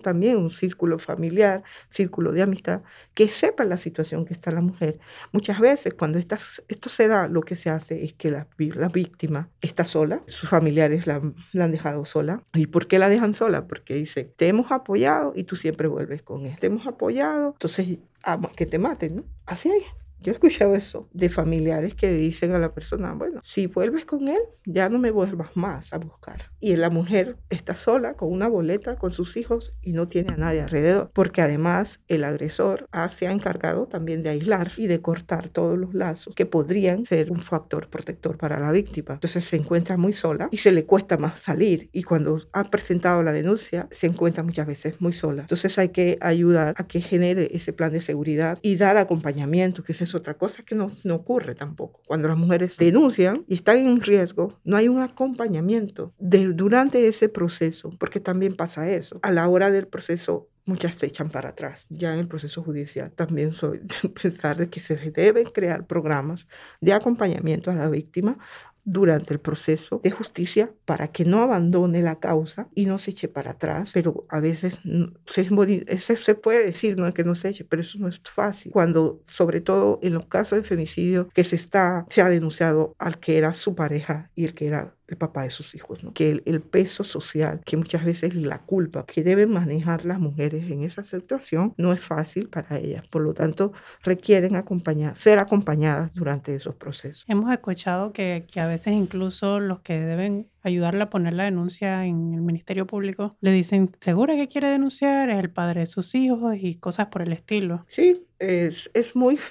también 0.02 0.38
un 0.38 0.50
círculo 0.50 0.98
familiar, 0.98 1.62
círculo 1.90 2.32
de 2.32 2.42
amistad, 2.42 2.82
que 3.14 3.28
sepa 3.28 3.64
la 3.64 3.76
situación 3.76 4.24
que 4.24 4.34
está 4.34 4.50
la 4.50 4.60
mujer. 4.60 4.98
Muchas 5.32 5.60
veces 5.60 5.94
cuando 5.94 6.18
esto 6.18 6.88
se 6.88 7.08
da, 7.08 7.28
lo 7.28 7.42
que 7.42 7.56
se 7.56 7.70
hace 7.70 8.04
es 8.04 8.14
que 8.14 8.30
la, 8.30 8.48
la 8.58 8.88
víctima 8.88 9.50
está 9.60 9.84
sola 9.84 10.05
sus 10.26 10.48
familiares 10.48 11.06
la, 11.06 11.16
han 11.16 11.70
dejado 11.70 12.04
sola. 12.04 12.42
¿Y 12.54 12.66
por 12.66 12.86
qué 12.86 12.98
la 12.98 13.08
dejan 13.08 13.34
sola? 13.34 13.66
Porque 13.66 13.94
dice, 13.94 14.24
te 14.24 14.48
hemos 14.48 14.70
apoyado 14.72 15.32
y 15.34 15.44
tú 15.44 15.56
siempre 15.56 15.88
vuelves 15.88 16.22
con 16.22 16.46
él. 16.46 16.56
Te 16.58 16.66
hemos 16.66 16.86
apoyado, 16.86 17.52
entonces 17.52 17.98
ah, 18.24 18.40
que 18.56 18.66
te 18.66 18.78
maten, 18.78 19.16
¿no? 19.16 19.24
Así 19.46 19.70
hay 19.70 19.82
yo 20.26 20.32
he 20.32 20.34
escuchado 20.34 20.74
eso 20.74 21.08
de 21.12 21.28
familiares 21.28 21.94
que 21.94 22.10
dicen 22.10 22.52
a 22.52 22.58
la 22.58 22.74
persona, 22.74 23.12
bueno, 23.12 23.38
si 23.44 23.68
vuelves 23.68 24.04
con 24.06 24.26
él, 24.26 24.40
ya 24.64 24.88
no 24.88 24.98
me 24.98 25.12
vuelvas 25.12 25.56
más 25.56 25.92
a 25.92 25.98
buscar. 25.98 26.50
Y 26.58 26.74
la 26.74 26.90
mujer 26.90 27.36
está 27.48 27.76
sola 27.76 28.14
con 28.14 28.32
una 28.32 28.48
boleta 28.48 28.96
con 28.96 29.12
sus 29.12 29.36
hijos 29.36 29.72
y 29.82 29.92
no 29.92 30.08
tiene 30.08 30.34
a 30.34 30.36
nadie 30.36 30.62
alrededor, 30.62 31.12
porque 31.12 31.42
además 31.42 32.00
el 32.08 32.24
agresor 32.24 32.88
se 33.08 33.28
ha 33.28 33.30
encargado 33.30 33.86
también 33.86 34.20
de 34.22 34.30
aislar 34.30 34.72
y 34.76 34.88
de 34.88 35.00
cortar 35.00 35.48
todos 35.48 35.78
los 35.78 35.94
lazos 35.94 36.34
que 36.34 36.44
podrían 36.44 37.06
ser 37.06 37.30
un 37.30 37.42
factor 37.42 37.88
protector 37.88 38.36
para 38.36 38.58
la 38.58 38.72
víctima. 38.72 39.14
Entonces 39.14 39.44
se 39.44 39.54
encuentra 39.54 39.96
muy 39.96 40.12
sola 40.12 40.48
y 40.50 40.56
se 40.56 40.72
le 40.72 40.86
cuesta 40.86 41.18
más 41.18 41.38
salir 41.38 41.88
y 41.92 42.02
cuando 42.02 42.42
ha 42.52 42.64
presentado 42.64 43.22
la 43.22 43.30
denuncia 43.30 43.86
se 43.92 44.08
encuentra 44.08 44.42
muchas 44.42 44.66
veces 44.66 45.00
muy 45.00 45.12
sola. 45.12 45.42
Entonces 45.42 45.78
hay 45.78 45.90
que 45.90 46.18
ayudar 46.20 46.74
a 46.76 46.84
que 46.88 47.00
genere 47.00 47.48
ese 47.52 47.72
plan 47.72 47.92
de 47.92 48.00
seguridad 48.00 48.58
y 48.60 48.74
dar 48.74 48.96
acompañamiento, 48.96 49.84
que 49.84 49.92
es 49.92 50.15
otra 50.16 50.34
cosa 50.34 50.62
que 50.62 50.74
no, 50.74 50.90
no 51.04 51.14
ocurre 51.16 51.54
tampoco. 51.54 52.00
Cuando 52.06 52.28
las 52.28 52.38
mujeres 52.38 52.76
denuncian 52.76 53.44
y 53.48 53.54
están 53.54 53.78
en 53.78 54.00
riesgo, 54.00 54.58
no 54.64 54.76
hay 54.76 54.88
un 54.88 55.00
acompañamiento 55.00 56.12
de, 56.18 56.46
durante 56.46 57.06
ese 57.08 57.28
proceso, 57.28 57.90
porque 57.98 58.20
también 58.20 58.56
pasa 58.56 58.90
eso. 58.90 59.18
A 59.22 59.30
la 59.30 59.48
hora 59.48 59.70
del 59.70 59.86
proceso 59.86 60.48
muchas 60.66 60.94
se 60.94 61.06
echan 61.06 61.30
para 61.30 61.50
atrás. 61.50 61.86
Ya 61.88 62.12
en 62.12 62.18
el 62.18 62.28
proceso 62.28 62.62
judicial 62.62 63.12
también 63.12 63.52
soy 63.52 63.78
de 64.02 64.08
pensar 64.08 64.56
de 64.56 64.68
que 64.68 64.80
se 64.80 64.96
deben 64.96 65.46
crear 65.46 65.86
programas 65.86 66.46
de 66.80 66.92
acompañamiento 66.92 67.70
a 67.70 67.74
la 67.74 67.88
víctima 67.88 68.38
durante 68.86 69.34
el 69.34 69.40
proceso 69.40 70.00
de 70.02 70.12
justicia 70.12 70.70
para 70.84 71.08
que 71.08 71.24
no 71.24 71.42
abandone 71.42 72.00
la 72.02 72.20
causa 72.20 72.68
y 72.74 72.86
no 72.86 72.98
se 72.98 73.10
eche 73.10 73.28
para 73.28 73.50
atrás, 73.50 73.90
pero 73.92 74.24
a 74.30 74.40
veces 74.40 74.78
se, 75.26 76.16
se 76.16 76.34
puede 76.36 76.64
decir 76.64 76.96
no 76.96 77.12
que 77.12 77.24
no 77.24 77.34
se 77.34 77.48
eche, 77.48 77.64
pero 77.64 77.82
eso 77.82 77.98
no 77.98 78.08
es 78.08 78.20
fácil. 78.20 78.72
Cuando, 78.72 79.20
sobre 79.26 79.60
todo 79.60 79.98
en 80.02 80.14
los 80.14 80.26
casos 80.26 80.58
de 80.58 80.64
femicidio, 80.64 81.28
que 81.34 81.44
se 81.44 81.56
está 81.56 82.06
se 82.08 82.22
ha 82.22 82.28
denunciado 82.28 82.94
al 82.98 83.18
que 83.18 83.36
era 83.36 83.52
su 83.52 83.74
pareja 83.74 84.30
y 84.36 84.44
el 84.44 84.54
que 84.54 84.68
era 84.68 84.95
el 85.08 85.16
papá 85.16 85.44
de 85.44 85.50
sus 85.50 85.74
hijos, 85.74 86.02
¿no? 86.02 86.12
que 86.12 86.42
el, 86.44 86.60
peso 86.60 87.04
social, 87.04 87.60
que 87.64 87.76
muchas 87.76 88.04
veces 88.04 88.34
la 88.34 88.58
culpa 88.62 89.04
que 89.06 89.22
deben 89.22 89.50
manejar 89.50 90.04
las 90.04 90.18
mujeres 90.18 90.68
en 90.70 90.82
esa 90.82 91.04
situación 91.04 91.74
no 91.76 91.92
es 91.92 92.00
fácil 92.00 92.48
para 92.48 92.78
ellas. 92.78 93.06
Por 93.08 93.22
lo 93.22 93.32
tanto, 93.32 93.72
requieren 94.02 94.56
acompañar, 94.56 95.16
ser 95.16 95.38
acompañadas 95.38 96.12
durante 96.14 96.54
esos 96.54 96.74
procesos. 96.74 97.24
Hemos 97.28 97.52
escuchado 97.52 98.12
que, 98.12 98.46
que 98.50 98.60
a 98.60 98.66
veces 98.66 98.94
incluso 98.94 99.60
los 99.60 99.80
que 99.80 99.98
deben 99.98 100.48
ayudarle 100.66 101.04
a 101.04 101.10
poner 101.10 101.34
la 101.34 101.44
denuncia 101.44 102.04
en 102.04 102.34
el 102.34 102.40
Ministerio 102.40 102.86
Público 102.86 103.36
le 103.40 103.52
dicen, 103.52 103.92
¿segura 104.00 104.34
que 104.34 104.48
quiere 104.48 104.68
denunciar? 104.68 105.30
Es 105.30 105.38
el 105.38 105.50
padre 105.50 105.80
de 105.80 105.86
sus 105.86 106.14
hijos 106.14 106.56
y 106.58 106.74
cosas 106.74 107.06
por 107.06 107.22
el 107.22 107.32
estilo. 107.32 107.84
Sí, 107.88 108.26
es, 108.38 108.90
es 108.94 109.14
muy... 109.14 109.38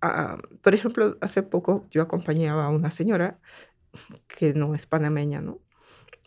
Ah, 0.00 0.38
por 0.62 0.74
ejemplo, 0.74 1.18
hace 1.20 1.42
poco 1.42 1.88
yo 1.90 2.02
acompañaba 2.02 2.66
a 2.66 2.68
una 2.68 2.92
señora 2.92 3.40
que 4.26 4.54
no 4.54 4.74
es 4.74 4.86
panameña, 4.86 5.40
¿no? 5.40 5.58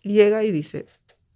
Llega 0.03 0.43
y 0.43 0.51
dice, 0.51 0.85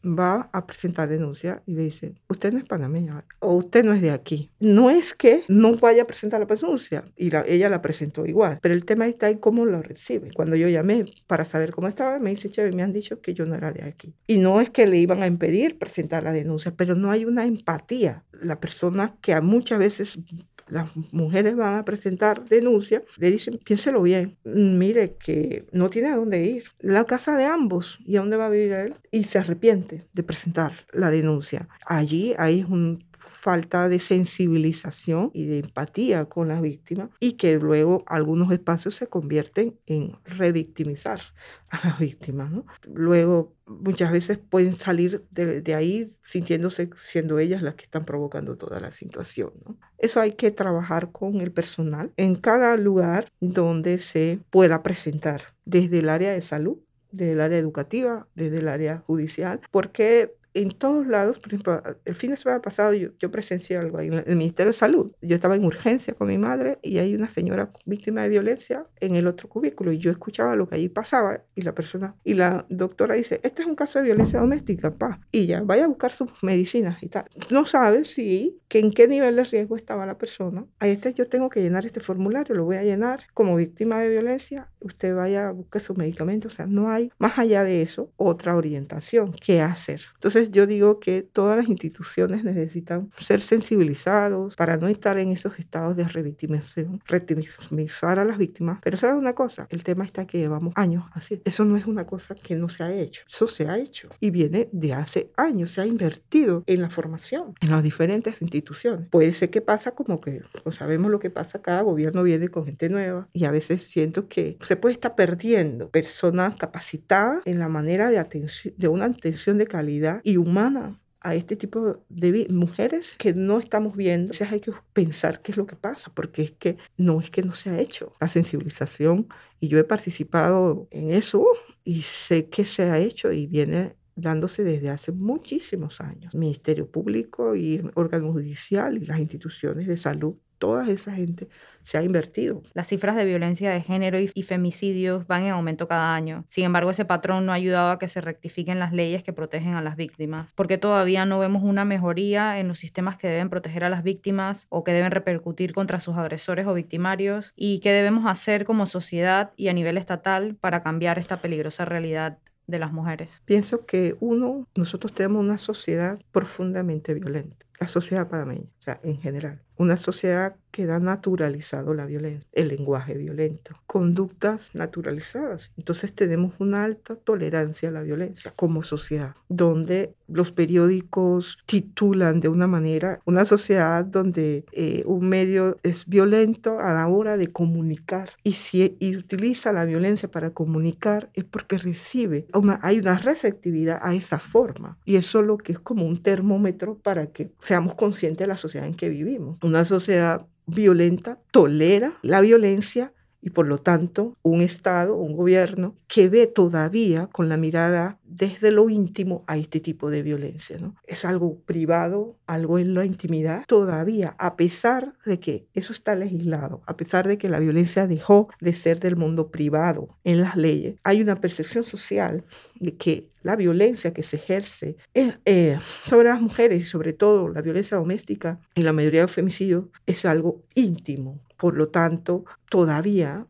va 0.06 0.50
a 0.54 0.68
presentar 0.68 1.10
denuncia 1.10 1.64
y 1.66 1.74
le 1.74 1.84
dice, 1.84 2.14
usted 2.30 2.54
no 2.54 2.60
es 2.60 2.66
panameña 2.66 3.26
o 3.40 3.56
usted 3.56 3.84
no 3.84 3.94
es 3.94 4.02
de 4.02 4.12
aquí. 4.12 4.52
No 4.60 4.90
es 4.90 5.14
que 5.14 5.44
no 5.48 5.78
vaya 5.78 6.04
a 6.04 6.08
presentar 6.08 6.40
la 6.40 6.46
denuncia 6.46 7.04
y 7.16 7.36
ella 7.48 7.70
la 7.70 7.82
presentó 7.82 8.26
igual, 8.26 8.60
pero 8.62 8.76
el 8.76 8.86
tema 8.86 9.08
está 9.08 9.30
en 9.30 9.40
cómo 9.40 9.66
lo 9.66 9.82
recibe. 9.82 10.32
Cuando 10.34 10.56
yo 10.56 10.68
llamé 10.68 11.06
para 11.28 11.46
saber 11.46 11.72
cómo 11.72 11.88
estaba, 11.88 12.20
me 12.20 12.30
dice, 12.30 12.50
chévere, 12.50 12.76
me 12.76 12.84
han 12.84 12.94
dicho 12.94 13.20
que 13.22 13.34
yo 13.34 13.46
no 13.46 13.56
era 13.56 13.72
de 13.72 13.84
aquí. 13.84 14.14
Y 14.28 14.38
no 14.38 14.62
es 14.62 14.70
que 14.70 14.86
le 14.88 14.98
iban 14.98 15.24
a 15.24 15.28
impedir 15.28 15.80
presentar 15.80 16.24
la 16.24 16.32
denuncia, 16.32 16.74
pero 16.76 16.96
no 16.96 17.12
hay 17.12 17.26
una 17.26 17.46
empatía. 17.46 18.24
La 18.42 18.60
persona 18.60 19.16
que 19.22 19.40
muchas 19.42 19.80
veces 19.80 20.20
las 20.68 20.92
mujeres 21.12 21.56
van 21.56 21.76
a 21.76 21.86
presentar 21.86 22.46
denuncia, 22.46 23.04
le 23.18 23.32
dicen, 23.32 23.60
piénselo 23.64 24.02
bien, 24.02 24.38
mire 24.44 25.16
que 25.16 25.66
no 25.72 25.90
tiene 25.90 26.10
a 26.10 26.16
dónde 26.16 26.44
ir, 26.44 26.64
la 26.80 27.06
casa 27.06 27.36
de 27.36 27.46
ambos, 27.46 28.00
¿y 28.06 28.16
a 28.16 28.22
dónde 28.22 28.38
va 28.38 28.48
a 28.48 28.50
vivir 28.50 28.74
él? 28.74 28.96
Y 29.12 29.26
se 29.26 29.40
arrepiente 29.40 30.06
de 30.14 30.24
presentar 30.24 30.74
la 30.92 31.12
denuncia. 31.12 31.68
Allí 31.86 32.34
hay 32.38 32.64
un 32.64 33.04
falta 33.26 33.90
de 33.90 34.00
sensibilización 34.00 35.32
y 35.34 35.46
de 35.46 35.60
empatía 35.60 36.26
con 36.26 36.48
la 36.48 36.62
víctima 36.62 37.10
y 37.20 37.34
que 37.34 37.58
luego 37.58 38.04
algunos 38.08 38.52
espacios 38.52 38.96
se 38.96 39.08
convierten 39.08 39.78
en 39.86 40.14
revictimizar 40.26 41.20
a 41.70 41.88
la 41.88 41.98
víctima. 41.98 42.50
¿no? 42.50 42.66
Luego 42.84 43.54
muchas 43.66 44.12
veces 44.12 44.38
pueden 44.38 44.78
salir 44.78 45.24
de, 45.32 45.76
ahí 45.76 46.14
sintiéndose 46.24 46.90
siendo 46.98 47.40
ellas 47.40 47.62
las 47.62 47.76
que 47.76 47.86
están 47.86 48.06
provocando 48.06 48.58
toda 48.58 48.80
la 48.80 48.92
situación. 48.92 49.52
Eso 49.98 50.22
hay 50.22 50.34
que 50.34 50.52
trabajar 50.52 51.12
con 51.12 51.42
el 51.42 51.52
personal 51.52 52.12
en 52.18 52.36
cada 52.36 52.78
lugar 52.78 53.32
donde 53.40 54.00
se 54.00 54.40
pueda 54.50 54.84
presentar, 54.84 55.42
desde 55.66 56.00
el 56.00 56.10
área 56.10 56.32
de 56.32 56.42
salud 56.42 56.78
desde 57.16 57.34
el 57.34 57.42
área 57.42 57.58
educativa, 57.58 58.28
desde 58.36 58.58
el 58.58 58.68
área 58.68 59.00
judicial, 59.00 59.62
porque 59.72 60.36
en 60.56 60.72
todos 60.72 61.06
lados, 61.06 61.38
por 61.38 61.50
ejemplo, 61.50 61.84
el 62.06 62.16
fin 62.16 62.32
de 62.32 62.38
semana 62.38 62.62
pasado 62.62 62.94
yo, 62.94 63.10
yo, 63.20 63.30
presencié 63.30 63.78
algo 63.78 63.98
ahí 63.98 64.08
en 64.08 64.24
el 64.26 64.38
Ministerio 64.38 64.72
de 64.72 64.78
Salud. 64.78 65.12
Yo 65.22 65.36
estaba 65.36 65.56
en 65.58 65.66
urgencia 65.66 66.14
con 66.14 66.30
mi 66.30 66.38
madre 66.38 66.80
y 66.82 66.98
hay 66.98 67.14
una 67.14 67.30
señora 67.30 67.72
víctima 67.86 68.22
de 68.24 68.30
violencia 68.30 68.86
en 69.02 69.16
el 69.16 69.28
otro 69.28 69.50
cubículo 69.50 69.92
y 69.92 69.98
yo 69.98 70.12
escuchaba 70.12 70.56
lo 70.56 70.68
que 70.68 70.76
allí 70.76 70.88
pasaba 70.88 71.42
y 71.56 71.62
la 71.62 71.74
persona, 71.74 72.16
y 72.24 72.36
la 72.36 72.66
doctora 72.70 73.16
dice, 73.16 73.42
este 73.44 73.64
es 73.64 73.68
un 73.68 73.76
caso 73.76 74.00
de 74.00 74.06
violencia 74.06 74.40
doméstica, 74.40 74.96
pa, 74.96 75.20
y 75.32 75.46
ya, 75.46 75.62
vaya 75.62 75.86
a 75.86 75.88
buscar 75.88 76.12
sus 76.12 76.32
medicinas 76.42 77.04
y 77.04 77.10
tal. 77.10 77.26
No 77.52 77.66
sabe 77.66 78.06
si, 78.06 78.58
que 78.70 78.80
en 78.80 78.92
qué 78.92 79.10
nivel 79.10 79.36
de 79.36 79.44
riesgo 79.44 79.76
estaba 79.76 80.06
la 80.06 80.18
persona. 80.18 80.66
A 80.80 80.88
este 80.88 81.14
yo 81.14 81.28
tengo 81.28 81.50
que 81.50 81.62
llenar 81.62 81.86
este 81.86 82.00
formulario, 82.00 82.56
lo 82.56 82.64
voy 82.64 82.78
a 82.78 82.84
llenar 82.84 83.22
como 83.34 83.58
víctima 83.58 84.00
de 84.00 84.10
violencia, 84.10 84.70
usted 84.80 85.14
vaya 85.14 85.50
a 85.50 85.52
buscar 85.52 85.82
sus 85.82 85.98
medicamentos, 85.98 86.54
o 86.54 86.56
sea, 86.56 86.66
no 86.66 86.90
hay 86.90 87.12
más 87.18 87.38
allá 87.38 87.64
de 87.66 87.82
eso 87.82 88.12
otra 88.16 88.56
orientación 88.56 89.34
que 89.34 89.62
hacer. 89.62 90.02
Entonces 90.14 90.45
Entonces 90.46 90.62
yo 90.62 90.68
digo 90.68 91.00
que 91.00 91.24
todas 91.24 91.58
las 91.58 91.68
instituciones 91.68 92.44
necesitan 92.44 93.10
ser 93.18 93.42
sensibilizados 93.42 94.56
para 94.56 94.78
no 94.78 94.88
estar 94.88 95.18
en 95.18 95.32
esos 95.32 95.58
estados 95.58 95.96
de 95.96 96.04
revictimización, 96.04 97.02
revictimizar 97.08 98.20
a 98.20 98.26
las 98.26 98.38
víctimas. 98.38 98.80
Pero 98.84 98.96
¿sabes 98.96 99.16
una 99.16 99.34
cosa? 99.34 99.66
El 99.70 99.84
tema 99.84 100.04
está 100.04 100.28
que 100.28 100.38
llevamos 100.38 100.74
años 100.76 101.06
así. 101.14 101.42
Eso 101.46 101.66
no 101.66 101.78
es 101.78 101.88
una 101.88 102.06
cosa 102.06 102.36
que 102.36 102.56
no 102.56 102.70
se 102.70 102.84
ha 102.84 102.94
hecho. 102.94 103.24
Eso 103.28 103.48
se 103.48 103.68
ha 103.68 103.80
hecho 103.80 104.10
y 104.20 104.30
viene 104.30 104.70
de 104.72 104.94
hace 104.94 105.32
años. 105.36 105.72
Se 105.72 105.82
ha 105.82 105.86
invertido 105.88 106.64
en 106.68 106.82
la 106.82 106.90
formación 106.92 107.56
en 107.62 107.72
las 107.72 107.82
diferentes 107.82 108.42
instituciones. 108.42 109.10
Puede 109.10 109.32
ser 109.32 109.50
que 109.50 109.62
pasa 109.62 109.92
como 109.92 110.22
que 110.22 110.44
pues 110.64 110.76
sabemos 110.76 111.10
lo 111.10 111.20
que 111.20 111.32
pasa, 111.32 111.62
cada 111.62 111.82
gobierno 111.82 112.22
viene 112.22 112.50
con 112.50 112.66
gente 112.66 112.90
nueva 112.90 113.28
y 113.34 113.46
a 113.46 113.52
veces 113.52 113.86
siento 113.86 114.28
que 114.28 114.58
se 114.62 114.76
puede 114.76 114.94
estar 114.94 115.16
perdiendo 115.16 115.90
personas 115.90 116.56
capacitadas 116.56 117.42
en 117.46 117.58
la 117.58 117.68
manera 117.68 118.12
de 118.12 118.20
atención, 118.20 118.74
de 118.78 118.88
una 118.88 119.06
atención 119.06 119.58
de 119.58 119.68
calidad 119.68 120.22
y 120.24 120.35
humana 120.38 121.00
a 121.26 121.34
este 121.34 121.56
tipo 121.56 122.04
de 122.08 122.48
mujeres 122.52 123.16
que 123.18 123.34
no 123.34 123.58
estamos 123.58 123.96
viendo. 123.96 124.32
Entonces 124.32 124.52
hay 124.52 124.60
que 124.60 124.72
pensar 124.94 125.42
qué 125.42 125.54
es 125.54 125.58
lo 125.58 125.66
que 125.66 125.76
pasa, 125.76 126.12
porque 126.14 126.44
es 126.44 126.52
que 126.52 126.78
no 126.98 127.20
es 127.20 127.32
que 127.32 127.42
no 127.42 127.56
se 127.56 127.72
ha 127.72 127.80
hecho 127.80 128.14
la 128.22 128.28
sensibilización 128.28 129.28
y 129.60 129.68
yo 129.68 129.80
he 129.80 129.84
participado 129.84 130.88
en 130.92 131.10
eso 131.10 131.48
y 131.84 132.04
sé 132.04 132.48
que 132.50 132.64
se 132.64 132.84
ha 132.84 133.00
hecho 133.00 133.32
y 133.32 133.48
viene 133.48 133.96
dándose 134.16 134.64
desde 134.64 134.90
hace 134.90 135.12
muchísimos 135.12 136.02
años. 136.02 136.34
Ministerio 136.36 136.90
Público 136.90 137.56
y 137.56 137.76
el 137.76 137.92
órgano 137.96 138.32
judicial 138.32 138.98
y 138.98 139.06
las 139.06 139.20
instituciones 139.20 139.88
de 139.88 139.98
salud 139.98 140.36
toda 140.58 140.90
esa 140.90 141.14
gente 141.14 141.48
se 141.84 141.98
ha 141.98 142.04
invertido. 142.04 142.64
Las 142.74 142.88
cifras 142.88 143.16
de 143.16 143.26
violencia 143.26 143.72
de 143.72 143.82
género 143.82 144.18
y, 144.20 144.28
femicidios 144.44 145.28
van 145.28 145.44
en 145.44 145.52
aumento 145.52 145.88
cada 145.88 146.16
año. 146.16 146.46
Sin 146.50 146.64
embargo, 146.66 146.92
ese 146.92 147.06
patrón 147.06 147.46
no 147.46 147.52
ha 147.52 147.56
ayudado 147.56 147.92
a 147.92 148.00
que 148.00 148.08
se 148.08 148.22
rectifiquen 148.22 148.80
las 148.80 148.94
leyes 148.94 149.24
que 149.24 149.34
protegen 149.34 149.74
a 149.74 149.82
las 149.82 149.96
víctimas, 149.96 150.54
porque 150.54 150.78
todavía 150.78 151.26
no 151.26 151.40
vemos 151.40 151.64
una 151.64 151.86
mejoría 151.86 152.60
en 152.60 152.68
los 152.68 152.80
sistemas 152.80 153.18
que 153.18 153.28
deben 153.28 153.50
proteger 153.50 153.84
a 153.84 153.90
las 153.90 154.04
víctimas 154.04 154.68
o 154.70 154.84
que 154.84 154.94
deben 154.94 155.12
repercutir 155.12 155.74
contra 155.74 156.00
sus 156.00 156.16
agresores 156.16 156.68
o 156.68 156.74
victimarios 156.74 157.54
y 157.56 157.80
qué 157.80 157.92
debemos 157.92 158.26
hacer 158.26 158.66
como 158.66 158.86
sociedad 158.86 159.52
y 159.56 159.68
a 159.68 159.74
nivel 159.74 159.98
estatal 159.98 160.56
para 160.56 160.84
cambiar 160.84 161.20
esta 161.20 161.38
peligrosa 161.38 161.86
realidad 161.86 162.40
de 162.68 162.80
las 162.80 162.92
mujeres. 162.92 163.42
Pienso 163.46 163.86
que 163.86 164.16
uno, 164.20 164.68
nosotros 164.76 165.14
tenemos 165.14 165.44
una 165.44 165.58
sociedad 165.58 166.20
profundamente 166.32 167.14
violenta, 167.14 167.66
la 167.80 167.88
sociedad 167.88 168.28
panameña, 168.28 168.70
o 168.80 168.84
sea, 168.84 169.00
en 169.04 169.18
general. 169.18 169.60
Una 169.78 169.98
sociedad 169.98 170.56
que 170.72 170.84
ha 170.92 171.00
naturalizado 171.00 171.94
la 171.94 172.06
violencia, 172.06 172.48
el 172.54 172.70
lenguaje 172.70 173.18
violento, 173.18 173.72
conductas 173.88 174.70
naturalizadas. 174.74 175.72
Entonces 175.78 176.14
tenemos 176.14 176.54
una 176.60 176.84
alta 176.84 177.16
tolerancia 177.16 177.90
a 177.90 177.92
la 177.94 178.02
violencia 178.02 178.54
como 178.56 178.84
sociedad, 178.84 179.36
donde 179.48 180.14
los 180.28 180.52
periódicos 180.52 181.58
titulan 181.66 182.40
de 182.40 182.50
una 182.50 182.68
manera, 182.68 183.20
una 183.26 183.46
sociedad 183.46 184.04
donde 184.04 184.66
eh, 184.72 185.04
un 185.06 185.30
medio 185.30 185.78
es 185.84 186.06
violento 186.08 186.80
a 186.80 186.94
la 186.94 187.08
hora 187.08 187.38
de 187.38 187.52
comunicar. 187.52 188.30
Y 188.44 188.54
si 188.54 188.98
y 189.00 189.16
utiliza 189.16 189.72
la 189.72 189.86
violencia 189.86 190.30
para 190.30 190.52
comunicar 190.52 191.30
es 191.34 191.44
porque 191.44 191.78
recibe, 191.78 192.48
una, 192.54 192.80
hay 192.82 193.00
una 193.00 193.18
receptividad 193.18 194.00
a 194.02 194.14
esa 194.14 194.40
forma. 194.40 194.98
Y 195.06 195.16
eso 195.16 195.40
es 195.40 195.48
lo 195.48 195.58
que 195.58 195.74
es 195.74 195.80
como 195.80 196.06
un 196.06 196.22
termómetro 196.22 196.98
para 196.98 197.28
que 197.28 197.52
seamos 197.66 197.96
conscientes 197.96 198.40
de 198.40 198.48
la 198.48 198.58
sociedad 198.58 198.88
en 198.88 198.94
que 198.94 199.10
vivimos. 199.10 199.58
Una 199.64 199.86
sociedad 199.86 200.46
violenta 200.68 201.40
tolera 201.52 202.14
la 202.22 202.42
violencia 202.42 203.12
y 203.42 203.50
por 203.50 203.66
lo 203.68 203.80
tanto 203.80 204.36
un 204.44 204.62
Estado, 204.62 205.16
un 205.16 205.36
gobierno 205.36 205.96
que 206.08 206.30
ve 206.30 206.48
todavía 206.48 207.28
con 207.28 207.50
la 207.50 207.58
mirada 207.58 208.18
desde 208.28 208.72
lo 208.72 208.90
íntimo 208.90 209.44
a 209.48 209.58
este 209.58 209.80
tipo 209.80 210.10
de 210.10 210.22
violencia. 210.24 210.78
¿no? 210.80 210.96
Es 211.06 211.26
algo 211.26 211.60
privado, 211.62 212.36
algo 212.48 212.80
en 212.80 212.94
la 212.94 213.06
intimidad, 213.06 213.66
todavía, 213.68 214.36
a 214.38 214.56
pesar 214.56 215.14
de 215.26 215.40
que 215.40 215.68
eso 215.74 215.94
está 215.94 216.16
legislado, 216.16 216.82
a 216.86 216.98
pesar 216.98 217.28
de 217.28 217.38
que 217.38 217.50
la 217.50 217.60
violencia 217.60 218.08
dejó 218.08 218.50
de 218.60 218.74
ser 218.74 219.00
del 219.00 219.16
mundo 219.16 219.50
privado 219.50 220.08
en 220.24 220.42
las 220.42 220.56
leyes, 220.56 220.96
hay 221.04 221.22
una 221.22 221.40
percepción 221.40 221.84
social 221.84 222.44
de 222.80 222.96
que 222.96 223.30
la 223.44 223.56
violencia 223.56 224.14
que 224.14 224.24
se 224.24 224.38
ejerce 224.38 224.98
eh, 225.14 225.78
sobre 226.04 226.30
las 226.30 226.42
mujeres 226.42 226.82
y 226.82 226.86
sobre 226.86 227.14
todo 227.14 227.48
la 227.48 227.62
violencia 227.62 227.98
doméstica 227.98 228.60
y 228.74 228.82
la 228.82 228.92
mayoría 228.92 229.22
de 229.22 229.26
los 229.26 229.32
femicidios 229.32 229.86
es 230.06 230.26
algo 230.26 230.64
íntimo. 230.74 231.40
Por 231.58 231.76
lo 231.76 231.88
tanto, 231.88 232.46
todavía 232.70 233.46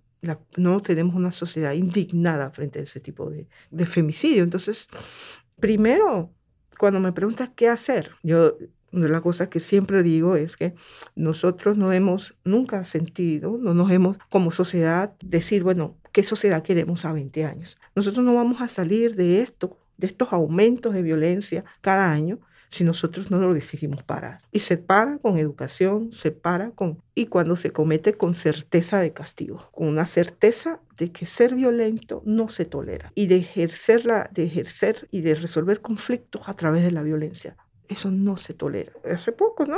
no 0.58 0.80
tenemos 0.80 1.16
una 1.16 1.32
sociedad 1.32 1.74
indignada 1.74 2.52
frente 2.52 2.80
a 2.80 2.84
ese 2.84 3.00
tipo 3.00 3.30
de, 3.30 3.86
femicidio. 3.86 4.44
Entonces, 4.44 4.88
primero, 5.60 6.32
cuando 6.78 7.00
me 7.00 7.12
preguntas 7.12 7.50
qué 7.56 7.70
hacer, 7.70 8.12
yo 8.24 8.58
las 8.92 9.22
cosas 9.22 9.50
que 9.50 9.60
siempre 9.60 10.04
digo 10.04 10.36
es 10.36 10.56
que 10.56 10.74
nosotros 11.16 11.78
no 11.78 11.92
hemos 11.92 12.36
nunca 12.46 12.86
sentido, 12.86 13.58
no 13.60 13.74
nos 13.74 13.92
hemos 13.92 14.18
como 14.30 14.52
sociedad 14.52 15.14
decir, 15.22 15.64
bueno, 15.64 15.98
¿qué 16.14 16.24
sociedad 16.24 16.64
queremos 16.64 17.04
a 17.04 17.12
20 17.12 17.46
años? 17.46 17.78
Nosotros 17.94 18.26
no 18.26 18.36
vamos 18.36 18.62
a 18.62 18.70
salir 18.70 19.16
de 19.16 19.42
esto 19.42 19.78
de 19.98 20.08
estos 20.08 20.34
aumentos 20.34 20.94
de 20.94 21.02
violencia 21.02 21.64
cada 21.82 22.12
año 22.12 22.40
si 22.70 22.84
nosotros 22.84 23.32
no 23.32 23.40
lo 23.40 23.54
decidimos 23.54 24.04
parar. 24.04 24.42
Y 24.52 24.60
se 24.60 24.78
para 24.78 25.18
con 25.18 25.38
educación, 25.38 26.12
se 26.12 26.32
para 26.32 26.72
con... 26.72 27.02
Y 27.14 27.28
cuando 27.28 27.56
se 27.56 27.72
comete 27.72 28.14
con 28.14 28.34
certeza 28.34 29.00
de 29.00 29.14
castigo, 29.14 29.70
con 29.72 29.88
una 29.88 30.06
certeza 30.06 30.80
de 30.98 31.12
que 31.12 31.26
ser 31.26 31.56
violento 31.56 32.22
no 32.26 32.50
se 32.50 32.66
tolera 32.66 33.12
y 33.16 33.28
de 33.28 33.38
ejercerla, 33.38 34.30
de 34.34 34.46
ejercer 34.46 35.08
y 35.12 35.22
de 35.22 35.36
resolver 35.36 35.82
conflictos 35.82 36.44
a 36.48 36.54
través 36.54 36.84
de 36.84 36.92
la 36.92 37.04
violencia. 37.04 37.58
Eso 37.88 38.10
no 38.10 38.36
se 38.38 38.54
tolera. 38.54 38.92
Hace 39.10 39.32
poco, 39.32 39.66
¿no? 39.66 39.78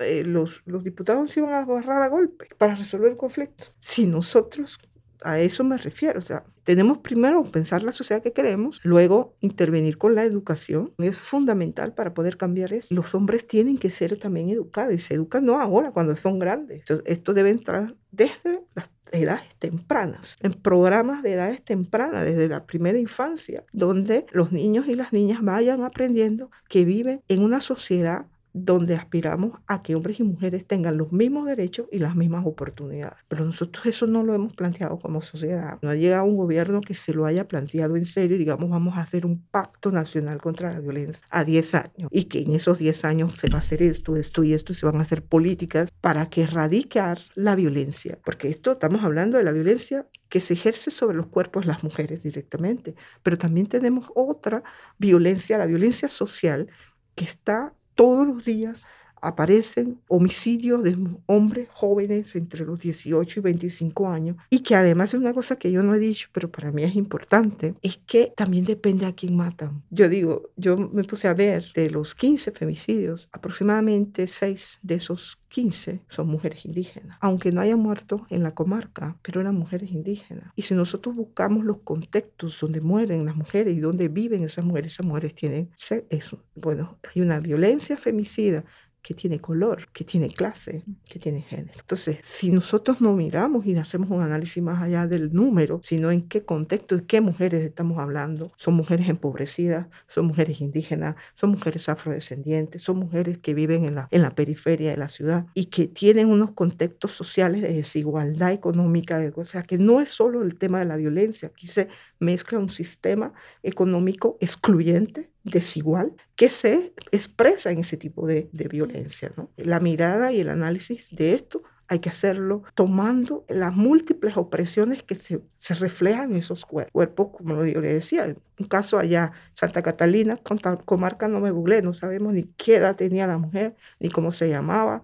Eh, 0.00 0.24
los, 0.24 0.62
los 0.66 0.84
diputados 0.84 1.30
se 1.30 1.40
iban 1.40 1.54
a 1.54 1.60
agarrar 1.60 2.02
a 2.02 2.08
golpe 2.08 2.48
para 2.58 2.74
resolver 2.74 3.10
el 3.12 3.16
conflicto. 3.16 3.66
Si 3.78 4.06
nosotros 4.06 4.78
a 5.24 5.40
eso 5.40 5.64
me 5.64 5.76
refiero. 5.76 6.18
O 6.18 6.22
sea, 6.22 6.44
tenemos 6.62 6.98
primero 6.98 7.42
pensar 7.44 7.82
la 7.82 7.92
sociedad 7.92 8.22
que 8.22 8.32
queremos, 8.32 8.80
luego 8.84 9.34
intervenir 9.40 9.98
con 9.98 10.14
la 10.14 10.24
educación. 10.24 10.92
Es 10.98 11.18
fundamental 11.18 11.94
para 11.94 12.14
poder 12.14 12.36
cambiar 12.36 12.72
eso. 12.72 12.94
Los 12.94 13.14
hombres 13.14 13.46
tienen 13.48 13.78
que 13.78 13.90
ser 13.90 14.16
también 14.18 14.50
educados 14.50 14.94
y 14.94 14.98
se 14.98 15.14
educan 15.14 15.44
no 15.44 15.60
ahora, 15.60 15.90
cuando 15.90 16.14
son 16.16 16.38
grandes. 16.38 16.84
esto 17.06 17.34
debe 17.34 17.50
entrar 17.50 17.94
desde 18.12 18.62
las 18.74 18.90
edades 19.12 19.54
tempranas, 19.58 20.36
en 20.40 20.52
programas 20.52 21.22
de 21.22 21.34
edades 21.34 21.64
tempranas, 21.64 22.24
desde 22.24 22.48
la 22.48 22.66
primera 22.66 22.98
infancia, 22.98 23.64
donde 23.72 24.26
los 24.32 24.52
niños 24.52 24.88
y 24.88 24.94
las 24.94 25.12
niñas 25.12 25.42
vayan 25.42 25.84
aprendiendo 25.84 26.50
que 26.68 26.84
viven 26.84 27.22
en 27.28 27.42
una 27.42 27.60
sociedad 27.60 28.26
donde 28.56 28.94
aspiramos 28.94 29.58
a 29.66 29.82
que 29.82 29.96
hombres 29.96 30.20
y 30.20 30.22
mujeres 30.22 30.64
tengan 30.64 30.96
los 30.96 31.12
mismos 31.12 31.46
derechos 31.46 31.88
y 31.90 31.98
las 31.98 32.14
mismas 32.14 32.46
oportunidades. 32.46 33.18
Pero 33.26 33.44
nosotros 33.44 33.84
eso 33.84 34.06
no 34.06 34.22
lo 34.22 34.32
hemos 34.32 34.54
planteado 34.54 35.00
como 35.00 35.20
sociedad. 35.22 35.78
No 35.82 35.90
ha 35.90 35.96
llegado 35.96 36.24
un 36.24 36.36
gobierno 36.36 36.80
que 36.80 36.94
se 36.94 37.12
lo 37.12 37.26
haya 37.26 37.48
planteado 37.48 37.96
en 37.96 38.06
serio 38.06 38.36
y 38.36 38.38
digamos 38.38 38.70
vamos 38.70 38.96
a 38.96 39.00
hacer 39.00 39.26
un 39.26 39.42
pacto 39.42 39.90
nacional 39.90 40.40
contra 40.40 40.72
la 40.72 40.78
violencia 40.78 41.26
a 41.30 41.42
10 41.42 41.74
años 41.74 42.08
y 42.12 42.24
que 42.24 42.42
en 42.42 42.54
esos 42.54 42.78
10 42.78 43.04
años 43.04 43.34
se 43.34 43.50
va 43.50 43.56
a 43.56 43.60
hacer 43.60 43.82
esto, 43.82 44.14
esto 44.14 44.44
y 44.44 44.54
esto 44.54 44.72
y 44.72 44.76
se 44.76 44.86
van 44.86 44.96
a 44.96 45.02
hacer 45.02 45.24
políticas 45.24 45.90
para 46.00 46.30
que 46.30 46.42
erradicar 46.42 47.18
la 47.34 47.56
violencia. 47.56 48.20
Porque 48.24 48.48
esto 48.48 48.72
estamos 48.72 49.02
hablando 49.02 49.36
de 49.36 49.42
la 49.42 49.52
violencia 49.52 50.06
que 50.28 50.40
se 50.40 50.54
ejerce 50.54 50.92
sobre 50.92 51.16
los 51.16 51.26
cuerpos 51.26 51.64
de 51.64 51.72
las 51.72 51.82
mujeres 51.82 52.22
directamente, 52.22 52.94
pero 53.24 53.36
también 53.36 53.66
tenemos 53.66 54.06
otra 54.14 54.62
violencia, 54.96 55.58
la 55.58 55.66
violencia 55.66 56.08
social 56.08 56.68
que 57.16 57.24
está 57.24 57.74
todos 57.94 58.26
los 58.26 58.44
días 58.44 58.82
aparecen 59.24 59.98
homicidios 60.08 60.82
de 60.82 60.96
hombres 61.26 61.68
jóvenes 61.72 62.34
entre 62.36 62.64
los 62.64 62.78
18 62.78 63.40
y 63.40 63.42
25 63.42 64.08
años 64.08 64.36
y 64.50 64.60
que 64.60 64.74
además 64.74 65.14
es 65.14 65.20
una 65.20 65.32
cosa 65.32 65.56
que 65.56 65.72
yo 65.72 65.82
no 65.82 65.94
he 65.94 65.98
dicho, 65.98 66.28
pero 66.32 66.50
para 66.50 66.70
mí 66.70 66.82
es 66.82 66.94
importante, 66.94 67.74
es 67.82 67.98
que 67.98 68.32
también 68.36 68.64
depende 68.64 69.06
a 69.06 69.12
quién 69.12 69.36
matan. 69.36 69.82
Yo 69.90 70.08
digo, 70.08 70.50
yo 70.56 70.76
me 70.76 71.04
puse 71.04 71.28
a 71.28 71.34
ver 71.34 71.64
de 71.74 71.90
los 71.90 72.14
15 72.14 72.52
femicidios, 72.52 73.28
aproximadamente 73.32 74.26
6 74.26 74.78
de 74.82 74.94
esos 74.94 75.38
15 75.54 76.00
son 76.08 76.26
mujeres 76.26 76.64
indígenas, 76.64 77.16
aunque 77.20 77.52
no 77.52 77.60
hayan 77.60 77.78
muerto 77.78 78.26
en 78.28 78.42
la 78.42 78.54
comarca, 78.54 79.16
pero 79.22 79.40
eran 79.40 79.54
mujeres 79.54 79.92
indígenas. 79.92 80.52
Y 80.56 80.62
si 80.62 80.74
nosotros 80.74 81.14
buscamos 81.14 81.64
los 81.64 81.78
contextos 81.84 82.58
donde 82.60 82.80
mueren 82.80 83.24
las 83.24 83.36
mujeres 83.36 83.76
y 83.76 83.80
donde 83.80 84.08
viven 84.08 84.42
esas 84.42 84.64
mujeres, 84.64 84.94
esas 84.94 85.06
mujeres 85.06 85.34
tienen 85.36 85.70
eso. 86.10 86.42
Bueno, 86.56 86.98
hay 87.14 87.22
una 87.22 87.38
violencia 87.38 87.96
femicida 87.96 88.64
que 89.04 89.12
tiene 89.12 89.38
color, 89.38 89.86
que 89.92 90.02
tiene 90.02 90.30
clase, 90.30 90.82
que 91.04 91.18
tiene 91.18 91.42
género. 91.42 91.78
Entonces, 91.78 92.16
si 92.22 92.50
nosotros 92.50 93.02
no 93.02 93.12
miramos 93.12 93.66
y 93.66 93.76
hacemos 93.76 94.08
un 94.08 94.22
análisis 94.22 94.62
más 94.62 94.82
allá 94.82 95.06
del 95.06 95.30
número, 95.34 95.82
sino 95.84 96.10
en 96.10 96.26
qué 96.26 96.46
contexto, 96.46 96.96
de 96.96 97.04
qué 97.04 97.20
mujeres 97.20 97.62
estamos 97.62 97.98
hablando, 97.98 98.50
son 98.56 98.72
mujeres 98.72 99.10
empobrecidas, 99.10 99.88
son 100.08 100.24
mujeres 100.26 100.62
indígenas, 100.62 101.16
son 101.34 101.50
mujeres 101.50 101.86
afrodescendientes, 101.90 102.80
son 102.80 102.96
mujeres 102.96 103.36
que 103.36 103.52
viven 103.52 103.84
en 103.84 103.96
la, 103.96 104.08
en 104.10 104.22
la 104.22 104.34
periferia 104.34 104.92
de 104.92 104.96
la 104.96 105.10
ciudad 105.10 105.44
y 105.52 105.66
que 105.66 105.86
tienen 105.86 106.30
unos 106.30 106.52
contextos 106.52 107.10
sociales 107.12 107.60
de 107.60 107.74
desigualdad 107.74 108.52
económica, 108.52 109.18
de, 109.18 109.34
o 109.36 109.44
sea, 109.44 109.64
que 109.64 109.76
no 109.76 110.00
es 110.00 110.08
solo 110.08 110.42
el 110.42 110.56
tema 110.56 110.78
de 110.78 110.86
la 110.86 110.96
violencia, 110.96 111.48
aquí 111.48 111.66
se 111.66 111.88
mezcla 112.20 112.58
un 112.58 112.70
sistema 112.70 113.34
económico 113.62 114.38
excluyente 114.40 115.33
desigual 115.44 116.12
que 116.36 116.48
se 116.48 116.92
expresa 117.12 117.70
en 117.70 117.80
ese 117.80 117.96
tipo 117.96 118.26
de, 118.26 118.48
de 118.52 118.68
violencia. 118.68 119.32
¿no? 119.36 119.50
La 119.56 119.78
mirada 119.78 120.32
y 120.32 120.40
el 120.40 120.48
análisis 120.48 121.08
de 121.14 121.34
esto 121.34 121.62
hay 121.86 121.98
que 121.98 122.08
hacerlo 122.08 122.62
tomando 122.74 123.44
las 123.48 123.74
múltiples 123.74 124.36
opresiones 124.36 125.02
que 125.02 125.14
se, 125.14 125.42
se 125.58 125.74
reflejan 125.74 126.32
en 126.32 126.38
esos 126.38 126.64
cuerpos, 126.64 127.28
como 127.36 127.64
yo 127.64 127.80
le 127.80 127.92
decía. 127.92 128.34
Un 128.58 128.66
caso 128.66 128.98
allá, 128.98 129.32
Santa 129.52 129.82
Catalina, 129.82 130.38
comarca 130.84 131.28
no 131.28 131.40
me 131.40 131.50
googleé, 131.50 131.82
no 131.82 131.92
sabemos 131.92 132.32
ni 132.32 132.44
qué 132.56 132.76
edad 132.76 132.96
tenía 132.96 133.26
la 133.26 133.38
mujer, 133.38 133.76
ni 134.00 134.08
cómo 134.08 134.32
se 134.32 134.48
llamaba. 134.48 135.02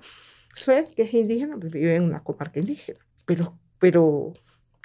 Sé 0.55 0.88
que 0.96 1.03
es 1.03 1.14
indígena, 1.14 1.57
vive 1.57 1.96
en 1.96 2.05
una 2.05 2.20
comarca 2.20 2.61
indígena. 2.61 2.98
Pero, 3.26 3.59
pero 3.79 4.33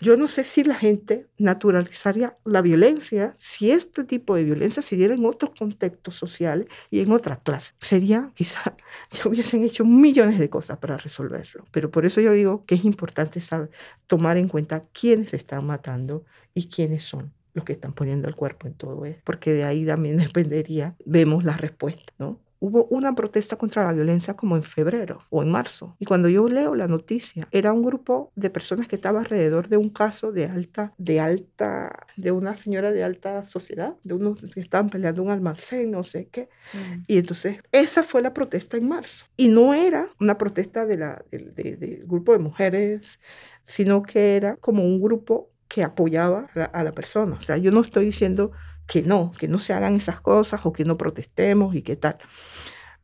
yo 0.02 0.18
no 0.18 0.28
sé 0.28 0.44
si 0.44 0.64
la 0.64 0.76
gente 0.76 1.28
naturalizaría 1.38 2.38
la 2.44 2.62
violencia 2.62 3.36
si 3.38 3.72
este 3.72 4.04
tipo 4.04 4.36
de 4.36 4.44
violencia 4.44 4.82
se 4.82 4.96
diera 4.96 5.16
en 5.16 5.26
otros 5.26 5.52
contextos 5.58 6.16
sociales 6.16 6.68
y 6.92 7.00
en 7.02 7.12
otra 7.12 7.38
clase. 7.38 7.74
Sería, 7.80 8.32
quizá, 8.36 8.76
ya 9.12 9.30
hubiesen 9.30 9.64
hecho 9.64 9.86
millones 9.86 10.40
de 10.40 10.50
cosas 10.50 10.78
para 10.80 10.98
resolverlo. 10.98 11.66
Pero 11.72 11.92
por 11.92 12.06
eso 12.06 12.22
yo 12.22 12.34
digo 12.34 12.66
que 12.66 12.76
es 12.76 12.86
importante 12.86 13.40
saber, 13.40 13.70
tomar 14.08 14.38
en 14.38 14.48
cuenta 14.50 14.84
quiénes 14.94 15.34
están 15.34 15.66
matando 15.66 16.26
y 16.54 16.68
quiénes 16.68 17.04
son 17.04 17.32
los 17.54 17.64
que 17.64 17.74
están 17.74 17.94
poniendo 17.94 18.28
el 18.28 18.36
cuerpo 18.36 18.68
en 18.68 18.74
todo 18.74 19.06
esto, 19.06 19.22
porque 19.24 19.54
de 19.54 19.64
ahí 19.64 19.86
también 19.86 20.18
dependería, 20.18 20.96
vemos 21.06 21.44
la 21.44 21.56
respuesta, 21.58 22.14
¿no? 22.20 22.40
Hubo 22.66 22.86
una 22.86 23.14
protesta 23.14 23.58
contra 23.58 23.84
la 23.84 23.94
violencia 23.94 24.36
como 24.36 24.56
en 24.56 24.64
febrero 24.64 25.22
o 25.30 25.44
en 25.44 25.52
marzo. 25.52 25.96
Y 26.00 26.06
cuando 26.06 26.30
yo 26.30 26.48
leo 26.48 26.74
la 26.74 26.88
noticia, 26.88 27.48
era 27.52 27.72
un 27.72 27.84
grupo 27.84 28.32
de 28.36 28.50
personas 28.50 28.88
que 28.88 28.96
estaba 28.96 29.20
alrededor 29.20 29.68
de 29.70 29.78
un 29.78 29.90
caso 29.90 30.32
de 30.32 30.46
alta, 30.46 30.92
de 30.98 31.20
alta, 31.20 32.08
de 32.18 32.32
una 32.32 32.56
señora 32.56 32.92
de 32.92 33.04
alta 33.04 33.46
sociedad, 33.46 33.94
de 34.04 34.16
unos 34.16 34.42
que 34.52 34.60
estaban 34.60 34.90
peleando 34.90 35.22
un 35.22 35.30
almacén, 35.30 35.92
no 35.92 36.04
sé 36.04 36.28
qué. 36.32 36.50
Mm. 36.74 37.04
Y 37.08 37.18
entonces, 37.20 37.60
esa 37.72 38.02
fue 38.02 38.24
la 38.24 38.34
protesta 38.34 38.78
en 38.78 38.88
marzo. 38.88 39.26
Y 39.38 39.50
no 39.50 39.76
era 39.76 40.08
una 40.20 40.38
protesta 40.38 40.88
del 40.88 41.00
de, 41.32 41.78
de, 41.78 42.04
grupo 42.06 42.34
de 42.34 42.40
mujeres, 42.40 43.20
sino 43.62 44.02
que 44.02 44.36
era 44.36 44.56
como 44.56 44.84
un 44.84 45.00
grupo 45.00 45.52
que 45.68 45.84
apoyaba 45.84 46.48
a 46.56 46.60
la, 46.60 46.66
a 46.66 46.84
la 46.84 46.94
persona. 46.94 47.36
O 47.36 47.42
sea, 47.42 47.58
yo 47.58 47.72
no 47.72 47.82
estoy 47.82 48.06
diciendo 48.06 48.52
que 48.88 49.02
no, 49.04 49.32
que 49.38 49.48
no 49.48 49.60
se 49.60 49.74
hagan 49.74 49.96
esas 49.96 50.22
cosas 50.22 50.62
o 50.64 50.74
que 50.74 50.86
no 50.86 50.98
protestemos 50.98 51.76
y 51.76 51.82
qué 51.82 51.96
tal. 51.96 52.18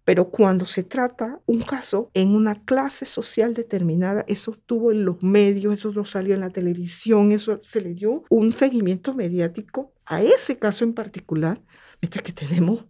Pero 0.03 0.29
cuando 0.29 0.65
se 0.65 0.83
trata 0.83 1.39
un 1.45 1.61
caso 1.61 2.09
en 2.13 2.35
una 2.35 2.63
clase 2.63 3.05
social 3.05 3.53
determinada, 3.53 4.25
eso 4.27 4.51
estuvo 4.51 4.91
en 4.91 5.05
los 5.05 5.21
medios, 5.21 5.75
eso 5.75 5.91
no 5.91 6.05
salió 6.05 6.33
en 6.33 6.41
la 6.41 6.49
televisión, 6.49 7.31
eso 7.31 7.59
se 7.61 7.81
le 7.81 7.93
dio 7.93 8.23
un 8.29 8.51
seguimiento 8.51 9.13
mediático 9.13 9.93
a 10.05 10.23
ese 10.23 10.57
caso 10.57 10.83
en 10.83 10.93
particular, 10.93 11.61
mientras 12.01 12.23
que 12.23 12.33
tenemos 12.33 12.85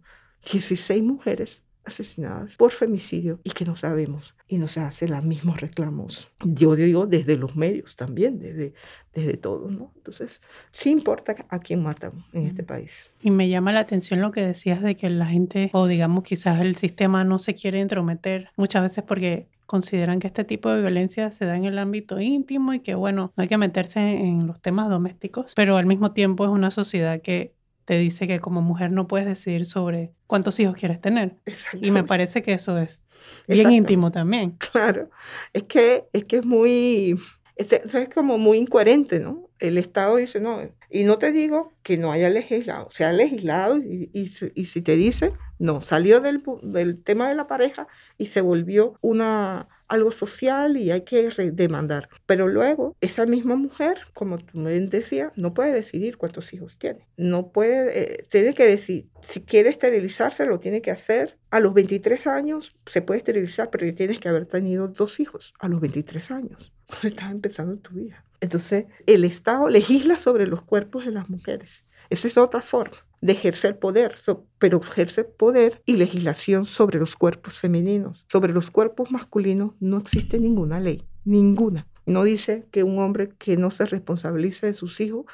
16 0.50 1.02
mujeres 1.02 1.62
asesinadas 1.84 2.56
por 2.56 2.70
femicidio 2.70 3.40
y 3.44 3.50
que 3.50 3.64
no 3.64 3.76
sabemos 3.76 4.34
y 4.48 4.58
no 4.58 4.68
se 4.68 4.80
hacen 4.80 5.10
los 5.10 5.24
mismos 5.24 5.60
reclamos. 5.60 6.30
Yo 6.44 6.74
digo 6.76 7.06
desde 7.06 7.36
los 7.36 7.56
medios 7.56 7.96
también, 7.96 8.38
desde, 8.38 8.74
desde 9.14 9.36
todo, 9.36 9.70
¿no? 9.70 9.92
Entonces, 9.96 10.40
sí 10.72 10.90
importa 10.90 11.34
a 11.48 11.58
quién 11.58 11.82
matan 11.82 12.24
en 12.32 12.46
este 12.46 12.62
país. 12.62 13.10
Y 13.20 13.30
me 13.30 13.48
llama 13.48 13.72
la 13.72 13.80
atención 13.80 14.20
lo 14.20 14.30
que 14.30 14.42
decías 14.42 14.82
de 14.82 14.96
que 14.96 15.08
la 15.10 15.26
gente, 15.26 15.70
o 15.72 15.86
digamos 15.86 16.24
quizás 16.24 16.60
el 16.60 16.76
sistema 16.76 17.24
no 17.24 17.38
se 17.38 17.54
quiere 17.54 17.80
entrometer 17.80 18.50
muchas 18.56 18.82
veces 18.82 19.04
porque 19.04 19.48
consideran 19.66 20.20
que 20.20 20.26
este 20.26 20.44
tipo 20.44 20.68
de 20.68 20.82
violencia 20.82 21.30
se 21.30 21.46
da 21.46 21.56
en 21.56 21.64
el 21.64 21.78
ámbito 21.78 22.20
íntimo 22.20 22.74
y 22.74 22.80
que, 22.80 22.94
bueno, 22.94 23.32
no 23.34 23.42
hay 23.42 23.48
que 23.48 23.56
meterse 23.56 24.00
en 24.00 24.46
los 24.46 24.60
temas 24.60 24.90
domésticos, 24.90 25.54
pero 25.56 25.78
al 25.78 25.86
mismo 25.86 26.12
tiempo 26.12 26.44
es 26.44 26.50
una 26.50 26.70
sociedad 26.70 27.22
que 27.22 27.54
te 27.92 27.98
dice 27.98 28.26
que 28.26 28.40
como 28.40 28.62
mujer 28.62 28.90
no 28.90 29.06
puedes 29.06 29.26
decidir 29.26 29.66
sobre 29.66 30.14
cuántos 30.26 30.58
hijos 30.58 30.76
quieres 30.76 30.98
tener. 30.98 31.36
Y 31.78 31.90
me 31.90 32.04
parece 32.04 32.42
que 32.42 32.54
eso 32.54 32.78
es 32.78 33.02
bien 33.46 33.70
íntimo 33.70 34.10
también. 34.10 34.52
Claro, 34.72 35.10
es 35.52 35.64
que 35.64 36.06
es, 36.14 36.24
que 36.24 36.38
es 36.38 36.46
muy, 36.46 37.20
es, 37.54 37.70
es 37.70 38.08
como 38.08 38.38
muy 38.38 38.56
incoherente, 38.56 39.20
¿no? 39.20 39.50
El 39.58 39.76
Estado 39.76 40.16
dice, 40.16 40.40
no, 40.40 40.60
y 40.88 41.04
no 41.04 41.18
te 41.18 41.32
digo 41.32 41.74
que 41.82 41.98
no 41.98 42.12
haya 42.12 42.30
legislado, 42.30 42.88
se 42.90 43.04
ha 43.04 43.12
legislado 43.12 43.76
y, 43.76 44.08
y, 44.14 44.30
y 44.54 44.64
si 44.64 44.80
te 44.80 44.96
dice, 44.96 45.34
no, 45.58 45.82
salió 45.82 46.20
del, 46.20 46.42
del 46.62 47.02
tema 47.02 47.28
de 47.28 47.34
la 47.34 47.46
pareja 47.46 47.88
y 48.16 48.26
se 48.26 48.40
volvió 48.40 48.94
una 49.02 49.68
algo 49.92 50.10
social 50.10 50.78
y 50.78 50.90
hay 50.90 51.02
que 51.02 51.28
demandar. 51.52 52.08
Pero 52.24 52.48
luego, 52.48 52.96
esa 53.02 53.26
misma 53.26 53.56
mujer, 53.56 53.98
como 54.14 54.38
tú 54.38 54.58
me 54.58 54.80
decías, 54.80 55.32
no 55.36 55.52
puede 55.52 55.72
decidir 55.72 56.16
cuántos 56.16 56.54
hijos 56.54 56.78
tiene. 56.78 57.06
No 57.18 57.52
puede, 57.52 58.00
eh, 58.00 58.26
tiene 58.30 58.54
que 58.54 58.64
decir, 58.64 59.08
si 59.20 59.42
quiere 59.42 59.68
esterilizarse, 59.68 60.46
lo 60.46 60.60
tiene 60.60 60.80
que 60.80 60.90
hacer. 60.90 61.36
A 61.50 61.60
los 61.60 61.74
23 61.74 62.26
años 62.26 62.74
se 62.86 63.02
puede 63.02 63.18
esterilizar, 63.18 63.68
pero 63.68 63.94
tienes 63.94 64.18
que 64.18 64.30
haber 64.30 64.46
tenido 64.46 64.88
dos 64.88 65.20
hijos 65.20 65.52
a 65.60 65.68
los 65.68 65.78
23 65.80 66.30
años. 66.30 66.72
Estás 67.02 67.30
empezando 67.30 67.76
tu 67.76 67.92
vida. 67.92 68.24
Entonces, 68.42 68.86
el 69.06 69.22
Estado 69.22 69.68
legisla 69.68 70.16
sobre 70.16 70.48
los 70.48 70.62
cuerpos 70.62 71.04
de 71.06 71.12
las 71.12 71.30
mujeres. 71.30 71.84
Esa 72.10 72.26
es 72.26 72.36
otra 72.36 72.60
forma 72.60 72.96
de 73.20 73.32
ejercer 73.32 73.78
poder, 73.78 74.16
pero 74.58 74.80
ejerce 74.82 75.22
poder 75.22 75.80
y 75.86 75.94
legislación 75.94 76.64
sobre 76.64 76.98
los 76.98 77.14
cuerpos 77.14 77.60
femeninos. 77.60 78.26
Sobre 78.28 78.52
los 78.52 78.72
cuerpos 78.72 79.12
masculinos 79.12 79.74
no 79.78 79.98
existe 79.98 80.40
ninguna 80.40 80.80
ley, 80.80 81.06
ninguna. 81.24 81.86
No 82.04 82.24
dice 82.24 82.66
que 82.72 82.82
un 82.82 82.98
hombre 82.98 83.30
que 83.38 83.56
no 83.56 83.70
se 83.70 83.86
responsabilice 83.86 84.66
de 84.66 84.74
sus 84.74 85.00
hijos 85.00 85.26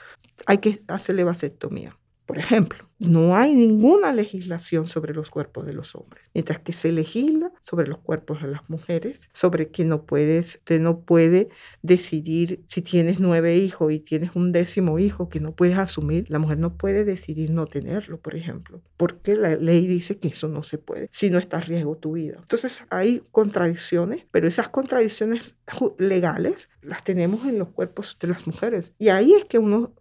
hay 0.45 0.59
que 0.59 0.83
hacerle 0.87 1.25
vasectomía. 1.25 1.97
Por 2.27 2.37
ejemplo, 2.37 2.88
no 2.99 3.37
hay 3.37 3.55
ninguna 3.55 4.13
legislación 4.13 4.87
sobre 4.87 5.15
los 5.15 5.31
cuerpos 5.31 5.67
de 5.67 5.73
los 5.73 5.95
hombres, 5.95 6.23
mientras 6.35 6.59
que 6.61 6.73
se 6.73 6.93
legisla 6.93 7.53
sobre 7.63 7.87
los 7.87 7.99
cuerpos 7.99 8.43
de 8.43 8.49
las 8.49 8.69
mujeres, 8.69 9.21
sobre 9.33 9.69
que 9.69 9.85
no 9.85 10.03
puedes, 10.03 10.57
usted 10.57 10.81
no 10.81 11.01
puede 11.01 11.49
decidir 11.83 12.65
si 12.69 12.83
tienes 12.83 13.21
nueve 13.21 13.57
hijos 13.57 13.93
y 13.93 14.01
tienes 14.01 14.35
un 14.35 14.53
décimo 14.53 14.99
hijo 14.99 15.29
que 15.29 15.41
no 15.41 15.53
puedes 15.53 15.79
asumir, 15.79 16.27
la 16.29 16.39
mujer 16.39 16.59
no 16.59 16.77
puede 16.77 17.05
decidir 17.05 17.51
no 17.51 17.67
tenerlo, 17.67 18.19
por 18.19 18.35
ejemplo, 18.35 18.83
porque 18.97 19.35
la 19.35 19.55
ley 19.57 19.87
dice 19.87 20.19
que 20.19 20.29
eso 20.29 20.49
no 20.49 20.63
se 20.63 20.79
puede, 20.79 21.09
si 21.13 21.31
no 21.31 21.39
está 21.39 21.59
a 21.59 21.61
riesgo 21.61 21.97
tu 21.97 22.13
vida. 22.13 22.39
Entonces 22.41 22.83
hay 22.91 23.23
contradicciones, 23.31 24.25
pero 24.31 24.49
esas 24.49 24.69
contradicciones 24.69 25.55
legales 25.99 26.69
las 26.83 27.05
tenemos 27.05 27.45
en 27.47 27.59
los 27.59 27.69
cuerpos 27.69 28.17
de 28.21 28.29
las 28.29 28.47
mujeres. 28.47 28.93
Y 28.99 29.09
ahí 29.09 29.35
es 29.35 29.45
que 29.45 29.59
uno, 29.59 29.93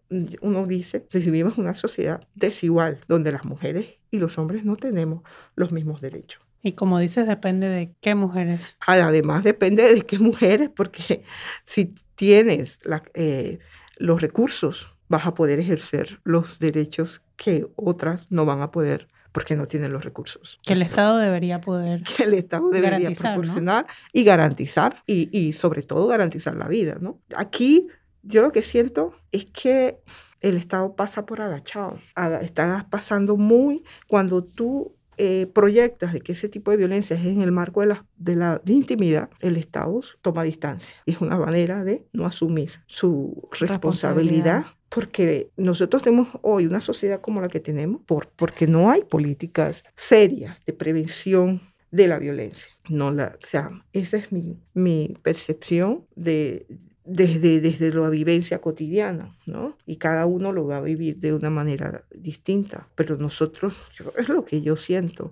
uno 0.42 0.66
dice, 0.66 1.06
vivimos 1.12 1.58
una 1.58 1.74
sociedad 1.74 2.22
desigual, 2.36 2.87
donde 3.08 3.32
las 3.32 3.46
mujeres 3.46 3.96
y 4.12 4.20
los 4.20 4.38
hombres 4.38 4.66
no 4.66 4.76
tenemos 4.76 5.24
los 5.56 5.72
mismos 5.72 6.02
derechos. 6.02 6.42
Y 6.64 6.74
como 6.74 7.00
dices, 7.00 7.28
depende 7.28 7.70
de 7.70 7.94
qué 8.02 8.16
mujeres. 8.16 8.78
Además, 8.86 9.44
depende 9.44 9.94
de 9.94 10.02
qué 10.02 10.20
mujeres, 10.20 10.70
porque 10.76 11.24
si 11.64 11.94
tienes 12.16 12.80
eh, 13.14 13.60
los 13.98 14.22
recursos, 14.22 14.96
vas 15.08 15.26
a 15.26 15.34
poder 15.34 15.60
ejercer 15.60 16.20
los 16.24 16.60
derechos 16.60 17.22
que 17.36 17.68
otras 17.76 18.32
no 18.32 18.46
van 18.46 18.62
a 18.62 18.72
poder 18.72 19.08
porque 19.32 19.56
no 19.56 19.68
tienen 19.68 19.94
los 19.94 20.04
recursos. 20.04 20.60
Que 20.64 20.74
el 20.74 20.82
Estado 20.82 21.18
debería 21.18 21.62
poder. 21.62 22.04
Que 22.18 22.24
el 22.24 22.34
Estado 22.34 22.70
debería 22.70 23.12
proporcionar 23.12 23.86
y 24.12 24.24
garantizar, 24.24 25.04
y, 25.06 25.30
y, 25.38 25.54
sobre 25.54 25.84
todo 25.84 26.08
garantizar 26.08 26.56
la 26.56 26.68
vida. 26.68 26.98
¿no? 27.00 27.20
Aquí 27.36 27.88
yo 28.24 28.42
lo 28.42 28.52
que 28.52 28.64
siento 28.64 29.14
es 29.32 29.46
que 29.46 30.00
el 30.42 30.58
Estado 30.58 30.96
pasa 30.96 31.26
por 31.26 31.42
agachado. 31.42 32.00
Está 32.42 32.88
pasando 32.90 33.38
muy 33.38 33.84
cuando 34.08 34.44
tú 34.44 34.94
eh, 35.20 35.48
proyectas 35.52 36.14
de 36.14 36.22
que 36.22 36.34
ese 36.34 36.48
tipo 36.48 36.70
de 36.70 36.78
violencia 36.78 37.16
es 37.16 37.26
en 37.26 37.42
el 37.42 37.52
marco 37.52 37.82
de 37.82 37.88
la, 37.88 38.06
de 38.18 38.36
la 38.36 38.62
intimidad, 38.68 39.30
el 39.40 39.58
Estado 39.58 40.00
toma 40.22 40.44
distancia. 40.44 40.96
Y 41.06 41.14
es 41.14 41.22
una 41.22 41.38
manera 41.38 41.84
de 41.84 42.06
no 42.14 42.26
asumir 42.26 42.72
su 42.86 43.50
responsabilidad. 43.60 44.66
Porque 44.90 45.50
nosotros 45.58 46.04
tenemos 46.04 46.30
hoy 46.44 46.66
una 46.66 46.80
sociedad 46.80 47.20
como 47.20 47.42
la 47.42 47.50
que 47.50 47.60
tenemos, 47.60 48.02
por, 48.04 48.30
porque 48.36 48.68
no 48.68 48.90
hay 48.90 49.04
políticas 49.04 49.84
serias 49.96 50.64
de 50.66 50.72
prevención 50.72 51.62
de 51.92 52.08
la 52.08 52.20
violencia. 52.20 52.72
No 52.88 53.12
la, 53.12 53.38
o 53.42 53.46
sea, 53.46 53.70
esa 53.92 54.18
es 54.18 54.32
mi, 54.32 54.58
mi 54.74 55.18
percepción 55.24 56.06
de, 56.16 56.68
desde, 57.08 57.62
desde 57.62 57.94
la 57.94 58.10
vivencia 58.10 58.60
cotidiana, 58.60 59.34
¿no? 59.46 59.76
Y 59.86 59.96
cada 59.96 60.26
uno 60.26 60.52
lo 60.52 60.68
va 60.68 60.78
a 60.78 60.82
vivir 60.82 61.18
de 61.18 61.34
una 61.34 61.50
manera 61.50 62.04
distinta, 62.14 62.88
pero 62.96 63.16
nosotros, 63.18 63.90
es 64.18 64.30
lo 64.30 64.44
que 64.44 64.62
yo 64.62 64.76
siento 64.76 65.32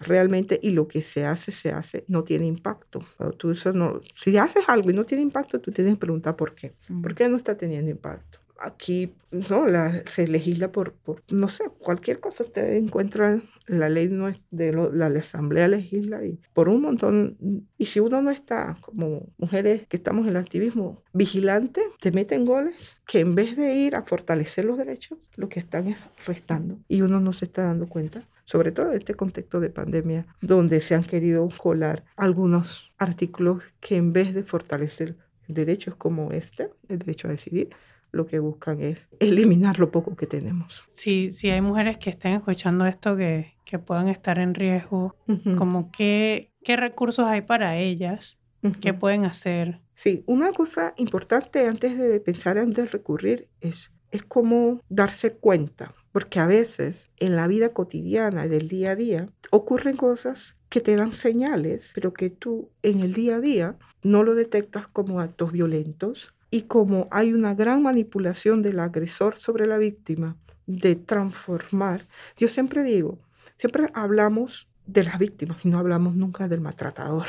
realmente, 0.00 0.58
y 0.62 0.70
lo 0.70 0.86
que 0.86 1.02
se 1.02 1.24
hace, 1.24 1.50
se 1.50 1.70
hace, 1.70 2.04
no 2.08 2.24
tiene 2.24 2.46
impacto. 2.46 3.00
Tú 3.38 3.52
eso 3.52 3.72
no, 3.72 4.00
si 4.14 4.36
haces 4.36 4.64
algo 4.68 4.90
y 4.90 4.94
no 4.94 5.04
tiene 5.04 5.22
impacto, 5.22 5.60
tú 5.60 5.72
tienes 5.72 5.94
que 5.94 6.00
preguntar 6.00 6.36
por 6.36 6.54
qué. 6.54 6.72
¿Por 7.02 7.14
qué 7.14 7.28
no 7.28 7.36
está 7.36 7.56
teniendo 7.56 7.90
impacto? 7.90 8.38
Aquí 8.60 9.14
no 9.30 9.64
se 10.06 10.28
legisla 10.28 10.70
por, 10.70 10.94
no 11.30 11.48
sé, 11.48 11.64
cualquier 11.78 12.20
cosa. 12.20 12.44
Usted 12.44 12.74
encuentra 12.74 13.40
la 13.66 13.88
ley 13.88 14.08
no 14.08 14.28
es 14.28 14.38
de 14.50 14.72
la, 14.72 15.06
asamblea 15.06 15.68
legisla 15.68 16.24
y 16.24 16.38
por 16.52 16.68
un 16.68 16.82
montón. 16.82 17.36
Y 17.78 17.86
si 17.86 18.00
uno 18.00 18.22
no 18.22 18.30
está 18.30 18.76
como 18.80 19.26
mujeres 19.38 19.86
que 19.88 19.96
estamos 19.96 20.24
en 20.24 20.30
el 20.30 20.36
activismo 20.36 21.02
vigilante, 21.12 21.82
te 22.00 22.12
meten 22.12 22.44
goles 22.44 23.00
que 23.06 23.20
en 23.20 23.34
vez 23.34 23.56
de 23.56 23.74
ir 23.74 23.96
a 23.96 24.02
fortalecer 24.02 24.64
los 24.64 24.78
derechos, 24.78 25.18
lo 25.36 25.48
que 25.48 25.60
están 25.60 25.88
es 25.88 25.98
restando. 26.26 26.78
Y 26.88 27.02
uno 27.02 27.20
no 27.20 27.32
se 27.32 27.46
está 27.46 27.64
dando 27.64 27.88
cuenta 27.88 28.22
sobre 28.46 28.72
todo 28.72 28.90
en 28.90 28.98
este 28.98 29.14
contexto 29.14 29.58
de 29.58 29.70
pandemia, 29.70 30.26
donde 30.42 30.82
se 30.82 30.94
han 30.94 31.04
querido 31.04 31.48
colar 31.56 32.04
algunos 32.14 32.92
artículos 32.98 33.62
que 33.80 33.96
en 33.96 34.12
vez 34.12 34.34
de 34.34 34.42
fortalecer 34.42 35.16
derechos 35.48 35.96
como 35.96 36.30
este, 36.32 36.70
el 36.88 36.98
derecho 36.98 37.28
a 37.28 37.32
decidir, 37.32 37.70
lo 38.14 38.26
que 38.26 38.38
buscan 38.38 38.80
es 38.80 39.06
eliminar 39.20 39.78
lo 39.78 39.90
poco 39.90 40.16
que 40.16 40.26
tenemos. 40.26 40.82
Sí, 40.92 41.32
si 41.32 41.50
hay 41.50 41.60
mujeres 41.60 41.98
que 41.98 42.10
estén 42.10 42.32
escuchando 42.32 42.86
esto 42.86 43.16
que, 43.16 43.54
que 43.64 43.78
puedan 43.78 44.08
estar 44.08 44.38
en 44.38 44.54
riesgo, 44.54 45.16
como 45.56 45.90
qué, 45.90 46.52
qué 46.62 46.76
recursos 46.76 47.26
hay 47.26 47.42
para 47.42 47.76
ellas, 47.76 48.38
qué 48.80 48.94
pueden 48.94 49.24
hacer. 49.24 49.80
Sí, 49.94 50.22
una 50.26 50.52
cosa 50.52 50.94
importante 50.96 51.66
antes 51.66 51.98
de 51.98 52.20
pensar 52.20 52.56
en 52.56 52.70
de 52.70 52.86
recurrir 52.86 53.48
es, 53.60 53.92
es 54.10 54.22
cómo 54.22 54.80
darse 54.88 55.34
cuenta, 55.34 55.94
porque 56.12 56.40
a 56.40 56.46
veces 56.46 57.10
en 57.18 57.36
la 57.36 57.46
vida 57.46 57.70
cotidiana 57.70 58.48
del 58.48 58.68
día 58.68 58.92
a 58.92 58.96
día 58.96 59.28
ocurren 59.50 59.96
cosas 59.96 60.56
que 60.68 60.80
te 60.80 60.96
dan 60.96 61.12
señales, 61.12 61.92
pero 61.94 62.12
que 62.12 62.30
tú 62.30 62.70
en 62.82 63.00
el 63.00 63.12
día 63.12 63.36
a 63.36 63.40
día 63.40 63.76
no 64.02 64.22
lo 64.22 64.34
detectas 64.34 64.86
como 64.88 65.20
actos 65.20 65.52
violentos 65.52 66.34
y 66.54 66.62
como 66.68 67.08
hay 67.10 67.32
una 67.32 67.52
gran 67.52 67.82
manipulación 67.82 68.62
del 68.62 68.78
agresor 68.78 69.40
sobre 69.40 69.66
la 69.66 69.76
víctima 69.76 70.36
de 70.68 70.94
transformar, 70.94 72.06
yo 72.36 72.46
siempre 72.46 72.84
digo, 72.84 73.18
siempre 73.58 73.90
hablamos 73.92 74.68
de 74.86 75.02
las 75.02 75.18
víctimas 75.18 75.64
y 75.64 75.68
no 75.68 75.80
hablamos 75.80 76.14
nunca 76.14 76.46
del 76.46 76.60
maltratador. 76.60 77.26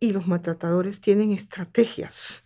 Y 0.00 0.10
los 0.10 0.26
maltratadores 0.26 1.00
tienen 1.00 1.30
estrategias 1.30 2.42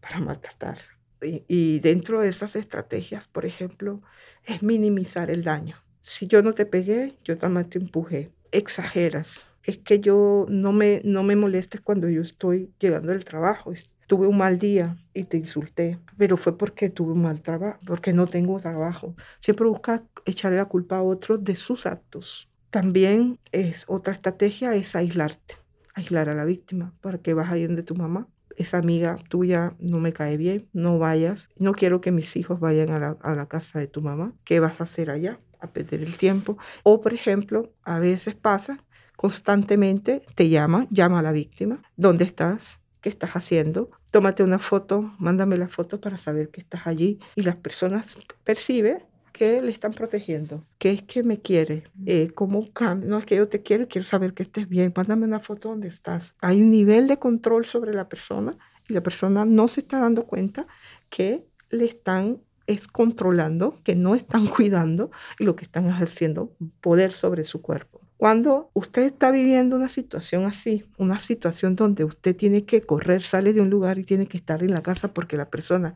para 0.00 0.20
maltratar. 0.20 0.78
Y, 1.20 1.80
dentro 1.80 2.20
de 2.20 2.28
esas 2.28 2.54
estrategias, 2.54 3.26
por 3.26 3.44
ejemplo, 3.44 4.00
es 4.44 4.62
minimizar 4.62 5.32
el 5.32 5.42
daño. 5.42 5.78
Si 6.00 6.28
yo 6.28 6.44
no 6.44 6.52
te 6.52 6.64
pegué, 6.64 7.18
yo 7.24 7.36
también 7.38 7.68
te 7.68 7.80
empujé. 7.80 8.30
Exageras. 8.52 9.42
Es 9.64 9.78
que 9.78 9.98
yo 9.98 10.46
no 10.48 10.72
me, 10.72 11.02
no 11.02 11.24
me 11.24 11.34
molestes 11.34 11.80
cuando 11.80 12.08
yo 12.08 12.22
estoy 12.22 12.70
llegando 12.78 13.10
del 13.10 13.24
trabajo 13.24 13.72
tuve 14.08 14.26
un 14.26 14.38
mal 14.38 14.58
día 14.58 14.96
y 15.14 15.24
te 15.24 15.36
insulté, 15.36 16.00
pero 16.16 16.36
fue 16.36 16.58
porque 16.58 16.88
tuve 16.88 17.12
un 17.12 17.22
mal 17.22 17.40
trabajo, 17.42 17.78
porque 17.86 18.12
no 18.12 18.26
tengo 18.26 18.58
trabajo. 18.58 19.14
Siempre 19.40 19.68
busca 19.68 20.02
echarle 20.24 20.56
la 20.56 20.64
culpa 20.64 20.96
a 20.96 21.02
otros 21.02 21.44
de 21.44 21.54
sus 21.54 21.86
actos. 21.86 22.48
También 22.70 23.38
es 23.52 23.84
otra 23.86 24.12
estrategia 24.12 24.74
es 24.74 24.96
aislarte, 24.96 25.54
aislar 25.94 26.28
a 26.28 26.34
la 26.34 26.44
víctima 26.44 26.94
para 27.00 27.18
que 27.18 27.34
vas 27.34 27.52
ahí 27.52 27.66
donde 27.66 27.82
tu 27.84 27.94
mamá. 27.94 28.26
Esa 28.56 28.78
amiga 28.78 29.16
tuya 29.28 29.74
no 29.78 30.00
me 30.00 30.12
cae 30.12 30.36
bien, 30.36 30.68
no 30.72 30.98
vayas. 30.98 31.48
No 31.56 31.72
quiero 31.72 32.00
que 32.00 32.10
mis 32.10 32.34
hijos 32.36 32.58
vayan 32.58 32.90
a 32.90 32.98
la, 32.98 33.16
a 33.22 33.34
la 33.34 33.46
casa 33.46 33.78
de 33.78 33.86
tu 33.86 34.02
mamá. 34.02 34.32
¿Qué 34.44 34.58
vas 34.58 34.80
a 34.80 34.84
hacer 34.84 35.10
allá? 35.10 35.38
A 35.60 35.68
perder 35.68 36.02
el 36.02 36.16
tiempo. 36.16 36.58
O, 36.82 37.00
por 37.00 37.14
ejemplo, 37.14 37.72
a 37.84 38.00
veces 38.00 38.34
pasa 38.34 38.84
constantemente 39.16 40.22
te 40.36 40.48
llama, 40.48 40.86
llama 40.90 41.18
a 41.18 41.22
la 41.22 41.32
víctima, 41.32 41.82
¿dónde 41.96 42.24
estás? 42.24 42.78
¿Qué 43.00 43.08
estás 43.08 43.30
haciendo? 43.32 43.90
Tómate 44.10 44.42
una 44.42 44.58
foto, 44.58 45.12
mándame 45.18 45.56
la 45.56 45.68
foto 45.68 46.00
para 46.00 46.16
saber 46.16 46.50
que 46.50 46.60
estás 46.60 46.86
allí. 46.86 47.18
Y 47.36 47.42
las 47.42 47.56
personas 47.56 48.16
perciben 48.44 49.02
que 49.32 49.62
le 49.62 49.70
están 49.70 49.92
protegiendo, 49.92 50.64
que 50.78 50.90
es 50.90 51.02
que 51.02 51.22
me 51.22 51.38
quiere, 51.40 51.84
eh, 52.06 52.28
cómo 52.34 52.66
no 53.04 53.18
es 53.18 53.24
que 53.24 53.36
yo 53.36 53.48
te 53.48 53.62
quiero, 53.62 53.86
quiero 53.86 54.06
saber 54.06 54.34
que 54.34 54.42
estés 54.42 54.68
bien, 54.68 54.92
mándame 54.96 55.26
una 55.26 55.38
foto 55.38 55.68
donde 55.68 55.86
estás. 55.86 56.34
Hay 56.40 56.60
un 56.60 56.72
nivel 56.72 57.06
de 57.06 57.18
control 57.18 57.64
sobre 57.64 57.94
la 57.94 58.08
persona 58.08 58.56
y 58.88 58.94
la 58.94 59.02
persona 59.02 59.44
no 59.44 59.68
se 59.68 59.80
está 59.80 60.00
dando 60.00 60.24
cuenta 60.26 60.66
que 61.08 61.46
le 61.70 61.84
están 61.84 62.40
es 62.66 62.86
controlando, 62.86 63.80
que 63.82 63.94
no 63.94 64.14
están 64.14 64.46
cuidando 64.56 65.10
y 65.38 65.44
lo 65.44 65.56
que 65.56 65.64
están 65.64 65.86
ejerciendo 65.86 66.52
poder 66.80 67.12
sobre 67.12 67.44
su 67.44 67.62
cuerpo. 67.62 68.00
Cuando 68.18 68.70
usted 68.74 69.04
está 69.04 69.30
viviendo 69.30 69.76
una 69.76 69.88
situación 69.88 70.44
así, 70.44 70.84
una 70.98 71.18
situación 71.18 71.76
donde 71.76 72.04
usted 72.04 72.36
tiene 72.36 72.64
que 72.64 72.82
correr, 72.82 73.22
sale 73.22 73.52
de 73.52 73.60
un 73.60 73.70
lugar 73.70 73.98
y 73.98 74.04
tiene 74.04 74.26
que 74.26 74.36
estar 74.36 74.62
en 74.62 74.72
la 74.72 74.82
casa 74.82 75.14
porque 75.14 75.36
la 75.36 75.48
persona 75.48 75.94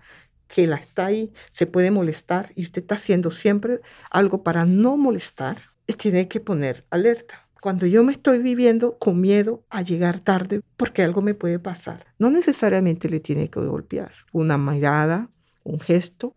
que 0.48 0.66
la 0.66 0.76
está 0.76 1.06
ahí 1.06 1.32
se 1.50 1.66
puede 1.66 1.90
molestar 1.90 2.52
y 2.54 2.62
usted 2.62 2.82
está 2.82 2.94
haciendo 2.94 3.30
siempre 3.30 3.80
algo 4.10 4.42
para 4.42 4.64
no 4.64 4.96
molestar, 4.96 5.58
tiene 5.96 6.28
que 6.28 6.40
poner 6.40 6.84
alerta. 6.90 7.48
Cuando 7.60 7.86
yo 7.86 8.02
me 8.02 8.12
estoy 8.12 8.38
viviendo 8.38 8.98
con 8.98 9.20
miedo 9.20 9.62
a 9.70 9.82
llegar 9.82 10.20
tarde 10.20 10.60
porque 10.76 11.02
algo 11.02 11.22
me 11.22 11.34
puede 11.34 11.58
pasar, 11.58 12.06
no 12.18 12.30
necesariamente 12.30 13.08
le 13.08 13.20
tiene 13.20 13.50
que 13.50 13.60
golpear. 13.60 14.12
Una 14.32 14.58
mirada, 14.58 15.28
un 15.62 15.78
gesto, 15.78 16.34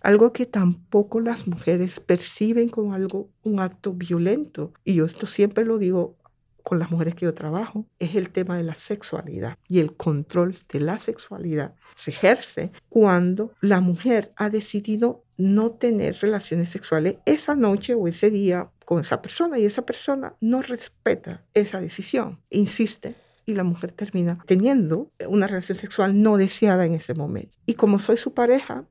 algo 0.00 0.32
que 0.32 0.46
tampoco 0.46 1.20
las 1.20 1.46
mujeres 1.46 2.00
perciben 2.00 2.68
como 2.68 2.94
algo, 2.94 3.28
un 3.42 3.60
acto 3.60 3.92
violento. 3.92 4.72
Y 4.84 4.94
yo 4.94 5.04
esto 5.04 5.26
siempre 5.26 5.64
lo 5.64 5.78
digo 5.78 6.16
con 6.62 6.78
las 6.78 6.90
mujeres 6.90 7.14
que 7.14 7.26
yo 7.26 7.34
trabajo, 7.34 7.86
es 7.98 8.14
el 8.14 8.30
tema 8.30 8.56
de 8.56 8.62
la 8.62 8.74
sexualidad 8.74 9.58
y 9.68 9.80
el 9.80 9.94
control 9.94 10.56
de 10.72 10.80
la 10.80 10.98
sexualidad 10.98 11.74
se 11.94 12.10
ejerce 12.10 12.70
cuando 12.88 13.52
la 13.60 13.80
mujer 13.80 14.32
ha 14.36 14.48
decidido 14.48 15.24
no 15.36 15.72
tener 15.72 16.16
relaciones 16.20 16.70
sexuales 16.70 17.16
esa 17.26 17.54
noche 17.54 17.94
o 17.94 18.06
ese 18.06 18.30
día 18.30 18.68
con 18.84 19.00
esa 19.00 19.20
persona 19.20 19.58
y 19.58 19.64
esa 19.64 19.84
persona 19.84 20.34
no 20.40 20.62
respeta 20.62 21.42
esa 21.52 21.80
decisión, 21.80 22.38
insiste 22.50 23.14
y 23.44 23.54
la 23.54 23.64
mujer 23.64 23.92
termina 23.92 24.38
teniendo 24.46 25.10
una 25.26 25.46
relación 25.46 25.76
sexual 25.76 26.22
no 26.22 26.36
deseada 26.36 26.86
en 26.86 26.94
ese 26.94 27.14
momento. 27.14 27.58
Y 27.66 27.74
como 27.74 27.98
soy 27.98 28.16
su 28.16 28.34
pareja, 28.34 28.84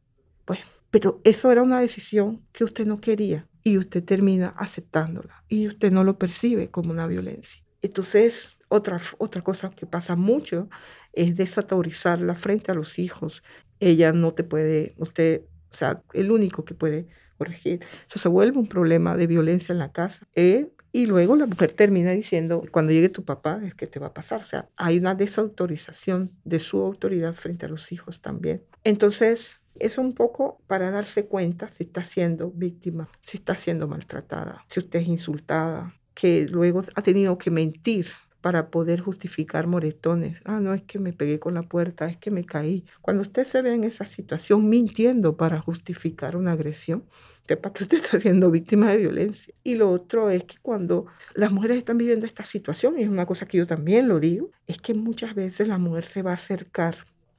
pues, 0.46 0.60
pero 0.90 1.22
eso 1.24 1.52
era 1.52 1.64
una 1.64 1.80
decisión 1.80 2.46
que 2.52 2.64
usted 2.64 2.86
no 2.86 3.00
quería 3.00 3.48
y 3.64 3.78
usted 3.78 4.04
termina 4.04 4.54
aceptándola 4.58 5.44
y 5.48 5.68
usted 5.68 5.92
no 5.92 6.04
lo 6.04 6.18
percibe 6.18 6.70
como 6.70 6.92
una 6.92 7.08
violencia. 7.08 7.64
Entonces, 7.82 8.58
otra, 8.70 9.02
otra 9.18 9.42
cosa 9.42 9.70
que 9.70 9.86
pasa 9.86 10.16
mucho 10.16 10.70
es 11.14 11.36
desautorizarla 11.36 12.36
frente 12.36 12.72
a 12.72 12.76
los 12.76 13.00
hijos. 13.00 13.44
Ella 13.80 14.14
no 14.14 14.34
te 14.34 14.44
puede, 14.44 14.94
usted, 14.98 15.42
o 15.72 15.76
sea, 15.76 16.02
el 16.14 16.32
único 16.32 16.64
que 16.64 16.76
puede 16.76 17.08
corregir. 17.38 17.84
Eso 18.08 18.20
se 18.20 18.30
vuelve 18.30 18.60
un 18.60 18.68
problema 18.68 19.18
de 19.18 19.28
violencia 19.28 19.74
en 19.74 19.80
la 19.80 19.92
casa. 19.92 20.28
¿eh? 20.36 20.70
Y 20.92 21.06
luego 21.06 21.36
la 21.36 21.46
mujer 21.46 21.72
termina 21.74 22.12
diciendo, 22.12 22.64
cuando 22.72 22.92
llegue 22.92 23.10
tu 23.10 23.24
papá, 23.24 23.62
es 23.66 23.74
que 23.74 23.88
te 23.88 24.00
va 24.00 24.08
a 24.08 24.14
pasar. 24.14 24.42
O 24.42 24.46
sea, 24.46 24.70
hay 24.76 25.00
una 25.00 25.16
desautorización 25.16 26.32
de 26.44 26.60
su 26.60 26.82
autoridad 26.82 27.34
frente 27.34 27.66
a 27.66 27.70
los 27.70 27.92
hijos 27.92 28.22
también. 28.22 28.64
Entonces, 28.84 29.61
es 29.76 29.98
un 29.98 30.14
poco 30.14 30.60
para 30.68 30.92
darse 30.92 31.26
cuenta 31.26 31.70
si 31.70 31.84
está 31.84 32.04
siendo 32.04 32.52
víctima, 32.52 33.10
si 33.22 33.38
está 33.38 33.56
siendo 33.56 33.88
maltratada, 33.88 34.66
si 34.68 34.80
usted 34.80 35.00
es 35.00 35.08
insultada, 35.08 35.94
que 36.14 36.46
luego 36.50 36.84
ha 36.96 37.02
tenido 37.02 37.38
que 37.38 37.52
mentir 37.52 38.08
para 38.42 38.70
poder 38.70 39.02
justificar 39.02 39.68
moretones. 39.68 40.40
Ah, 40.46 40.60
no 40.60 40.74
es 40.74 40.82
que 40.82 41.00
me 41.00 41.14
pegué 41.14 41.40
con 41.40 41.54
la 41.54 41.64
puerta, 41.64 42.08
es 42.08 42.18
que 42.18 42.32
me 42.32 42.44
caí. 42.44 42.84
Cuando 43.02 43.22
usted 43.22 43.46
se 43.46 43.62
ve 43.62 43.74
en 43.74 43.84
esa 43.84 44.06
situación 44.06 44.68
mintiendo 44.68 45.38
para 45.38 45.60
justificar 45.62 46.36
una 46.36 46.54
agresión, 46.54 47.04
sepa 47.48 47.72
que 47.72 47.84
usted 47.84 47.98
está 47.98 48.20
siendo 48.20 48.50
víctima 48.50 48.92
de 48.92 48.98
violencia. 48.98 49.54
Y 49.64 49.76
lo 49.76 49.92
otro 49.92 50.30
es 50.30 50.44
que 50.44 50.58
cuando 50.62 51.06
las 51.36 51.52
mujeres 51.52 51.78
están 51.78 51.98
viviendo 51.98 52.26
esta 52.26 52.44
situación, 52.44 52.98
y 52.98 53.04
es 53.04 53.10
una 53.10 53.26
cosa 53.26 53.46
que 53.46 53.60
yo 53.60 53.68
también 53.68 54.08
lo 54.08 54.20
digo, 54.20 54.50
es 54.68 54.80
que 54.80 54.94
muchas 54.94 55.36
veces 55.36 55.68
la 55.68 55.78
mujer 55.78 56.06
se 56.06 56.24
va 56.24 56.32
a 56.32 56.36
acercar 56.36 56.98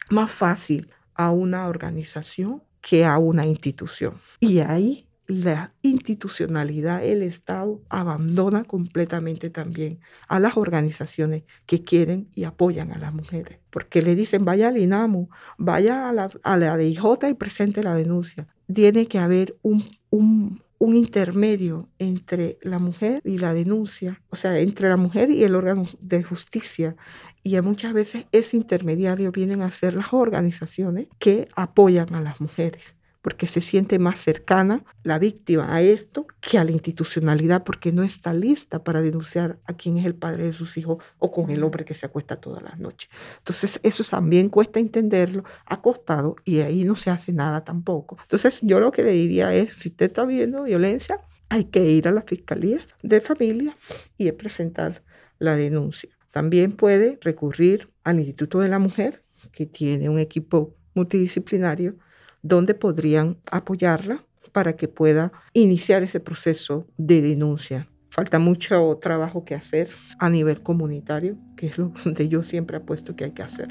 más 0.08 0.30
fácil 0.30 0.88
a 1.14 1.30
una 1.30 1.68
organización 1.68 2.62
que 2.80 3.04
a 3.04 3.18
una 3.18 3.46
institución. 3.46 4.14
Y 4.40 4.58
ahí 4.58 5.06
la 5.26 5.72
institucionalidad, 5.82 7.04
el 7.04 7.22
Estado 7.22 7.80
abandona 7.88 8.64
completamente 8.64 9.50
también 9.50 10.00
a 10.28 10.40
las 10.40 10.56
organizaciones 10.56 11.44
que 11.66 11.82
quieren 11.82 12.28
y 12.34 12.44
apoyan 12.44 12.92
a 12.92 12.98
las 12.98 13.14
mujeres. 13.14 13.58
Porque 13.70 14.02
le 14.02 14.14
dicen, 14.14 14.44
vaya 14.44 14.68
al 14.68 14.78
INAMU, 14.78 15.28
vaya 15.58 16.08
a 16.08 16.12
la, 16.12 16.30
a 16.42 16.56
la 16.56 16.76
DIJ 16.76 17.28
y 17.30 17.34
presente 17.34 17.82
la 17.82 17.94
denuncia. 17.94 18.46
Tiene 18.72 19.06
que 19.06 19.18
haber 19.18 19.56
un, 19.62 19.84
un, 20.10 20.61
un 20.82 20.96
intermedio 20.96 21.88
entre 22.00 22.58
la 22.60 22.80
mujer 22.80 23.22
y 23.24 23.38
la 23.38 23.54
denuncia, 23.54 24.20
o 24.30 24.36
sea, 24.36 24.58
entre 24.58 24.88
la 24.88 24.96
mujer 24.96 25.30
y 25.30 25.44
el 25.44 25.54
órgano 25.54 25.84
de 26.00 26.24
justicia. 26.24 26.96
Y 27.44 27.60
muchas 27.60 27.92
veces 27.92 28.26
ese 28.32 28.56
intermediario 28.56 29.30
vienen 29.30 29.62
a 29.62 29.70
ser 29.70 29.94
las 29.94 30.12
organizaciones 30.12 31.06
que 31.20 31.46
apoyan 31.54 32.12
a 32.16 32.20
las 32.20 32.40
mujeres 32.40 32.96
porque 33.22 33.46
se 33.46 33.60
siente 33.60 33.98
más 33.98 34.20
cercana 34.20 34.84
la 35.04 35.18
víctima 35.18 35.74
a 35.74 35.80
esto 35.80 36.26
que 36.40 36.58
a 36.58 36.64
la 36.64 36.72
institucionalidad, 36.72 37.64
porque 37.64 37.92
no 37.92 38.02
está 38.02 38.34
lista 38.34 38.82
para 38.84 39.00
denunciar 39.00 39.58
a 39.64 39.74
quién 39.74 39.96
es 39.96 40.04
el 40.04 40.14
padre 40.14 40.44
de 40.44 40.52
sus 40.52 40.76
hijos 40.76 41.02
o 41.18 41.30
con 41.30 41.50
el 41.50 41.62
hombre 41.62 41.84
que 41.84 41.94
se 41.94 42.04
acuesta 42.04 42.36
todas 42.36 42.62
las 42.62 42.78
noches. 42.78 43.08
Entonces, 43.38 43.80
eso 43.82 44.04
también 44.04 44.48
cuesta 44.48 44.80
entenderlo, 44.80 45.44
ha 45.66 45.80
costado 45.80 46.36
y 46.44 46.60
ahí 46.60 46.84
no 46.84 46.96
se 46.96 47.10
hace 47.10 47.32
nada 47.32 47.64
tampoco. 47.64 48.18
Entonces, 48.22 48.60
yo 48.62 48.80
lo 48.80 48.90
que 48.90 49.04
le 49.04 49.12
diría 49.12 49.54
es, 49.54 49.72
si 49.74 49.88
usted 49.88 50.06
está 50.06 50.24
viendo 50.24 50.64
violencia, 50.64 51.20
hay 51.48 51.64
que 51.64 51.84
ir 51.84 52.08
a 52.08 52.12
la 52.12 52.22
fiscalía 52.22 52.80
de 53.02 53.20
familia 53.20 53.76
y 54.18 54.30
presentar 54.32 55.02
la 55.38 55.54
denuncia. 55.54 56.10
También 56.30 56.72
puede 56.72 57.18
recurrir 57.20 57.90
al 58.04 58.18
Instituto 58.18 58.60
de 58.60 58.68
la 58.68 58.78
Mujer, 58.78 59.22
que 59.52 59.66
tiene 59.66 60.08
un 60.08 60.18
equipo 60.18 60.74
multidisciplinario, 60.94 61.96
donde 62.42 62.74
podrían 62.74 63.38
apoyarla 63.50 64.24
para 64.52 64.74
que 64.74 64.88
pueda 64.88 65.32
iniciar 65.54 66.02
ese 66.02 66.20
proceso 66.20 66.86
de 66.96 67.22
denuncia. 67.22 67.88
Falta 68.10 68.38
mucho 68.38 68.98
trabajo 69.00 69.44
que 69.46 69.54
hacer 69.54 69.88
a 70.18 70.28
nivel 70.28 70.62
comunitario, 70.62 71.36
que 71.56 71.66
es 71.66 71.78
lo 71.78 71.92
donde 72.04 72.28
yo 72.28 72.42
siempre 72.42 72.76
apuesto 72.76 73.16
que 73.16 73.24
hay 73.24 73.30
que 73.30 73.42
hacer. 73.42 73.68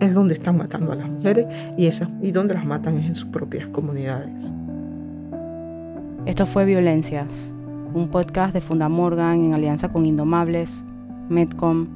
Es 0.00 0.14
donde 0.14 0.34
están 0.34 0.56
matando 0.56 0.90
a 0.90 0.96
las 0.96 1.08
mujeres 1.08 1.46
y, 1.76 1.88
y 2.20 2.32
donde 2.32 2.54
las 2.54 2.66
matan 2.66 2.98
es 2.98 3.06
en 3.06 3.14
sus 3.14 3.28
propias 3.28 3.68
comunidades. 3.68 4.52
Esto 6.26 6.46
fue 6.46 6.64
Violencias, 6.64 7.52
un 7.94 8.10
podcast 8.10 8.52
de 8.52 8.60
Funda 8.60 8.88
Morgan 8.88 9.44
en 9.44 9.54
alianza 9.54 9.90
con 9.90 10.04
Indomables, 10.04 10.84
Medcom, 11.28 11.86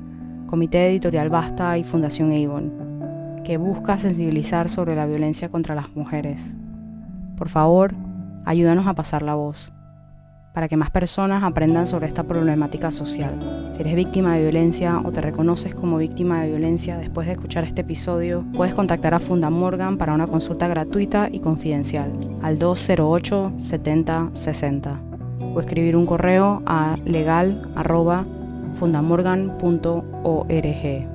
Comité 0.47 0.89
Editorial 0.89 1.29
Basta 1.29 1.77
y 1.77 1.85
Fundación 1.85 2.33
Avon, 2.33 2.84
que 3.45 3.59
busca 3.59 3.99
sensibilizar 3.99 4.69
sobre 4.69 4.97
la 4.97 5.07
violencia 5.07 5.49
contra 5.49 5.75
las 5.75 5.95
mujeres. 5.95 6.55
Por 7.37 7.49
favor, 7.49 7.95
ayúdanos 8.45 8.87
a 8.87 8.95
pasar 8.95 9.23
la 9.23 9.35
voz, 9.35 9.73
para 10.55 10.69
que 10.69 10.77
más 10.77 10.91
personas 10.91 11.43
aprendan 11.43 11.87
sobre 11.87 12.07
esta 12.07 12.25
problemática 12.25 12.91
social. 12.91 13.69
Si 13.73 13.81
eres 13.81 13.95
víctima 13.95 14.35
de 14.35 14.43
violencia 14.43 15.01
o 15.05 15.13
te 15.13 15.21
reconoces 15.21 15.75
como 15.75 15.99
víctima 15.99 16.43
de 16.43 16.49
violencia 16.49 16.97
después 16.97 17.27
de 17.27 17.35
escuchar 17.35 17.65
este 17.65 17.83
episodio, 17.83 18.45
puedes 18.55 18.75
contactar 18.75 19.15
a 19.15 19.21
Funda 19.21 19.51
Morgan 19.51 19.99
para 19.99 20.15
una 20.15 20.27
consulta 20.27 20.69
gratuita 20.69 21.29
y 21.31 21.41
confidencial 21.41 22.13
al 22.43 22.59
208 22.59 23.53
70 23.59 24.31
60 24.33 25.01
o 25.55 25.61
escribir 25.61 25.97
un 25.97 26.07
correo 26.07 26.63
a 26.67 26.97
legal 27.05 27.63
fundamorgan.org. 28.75 31.14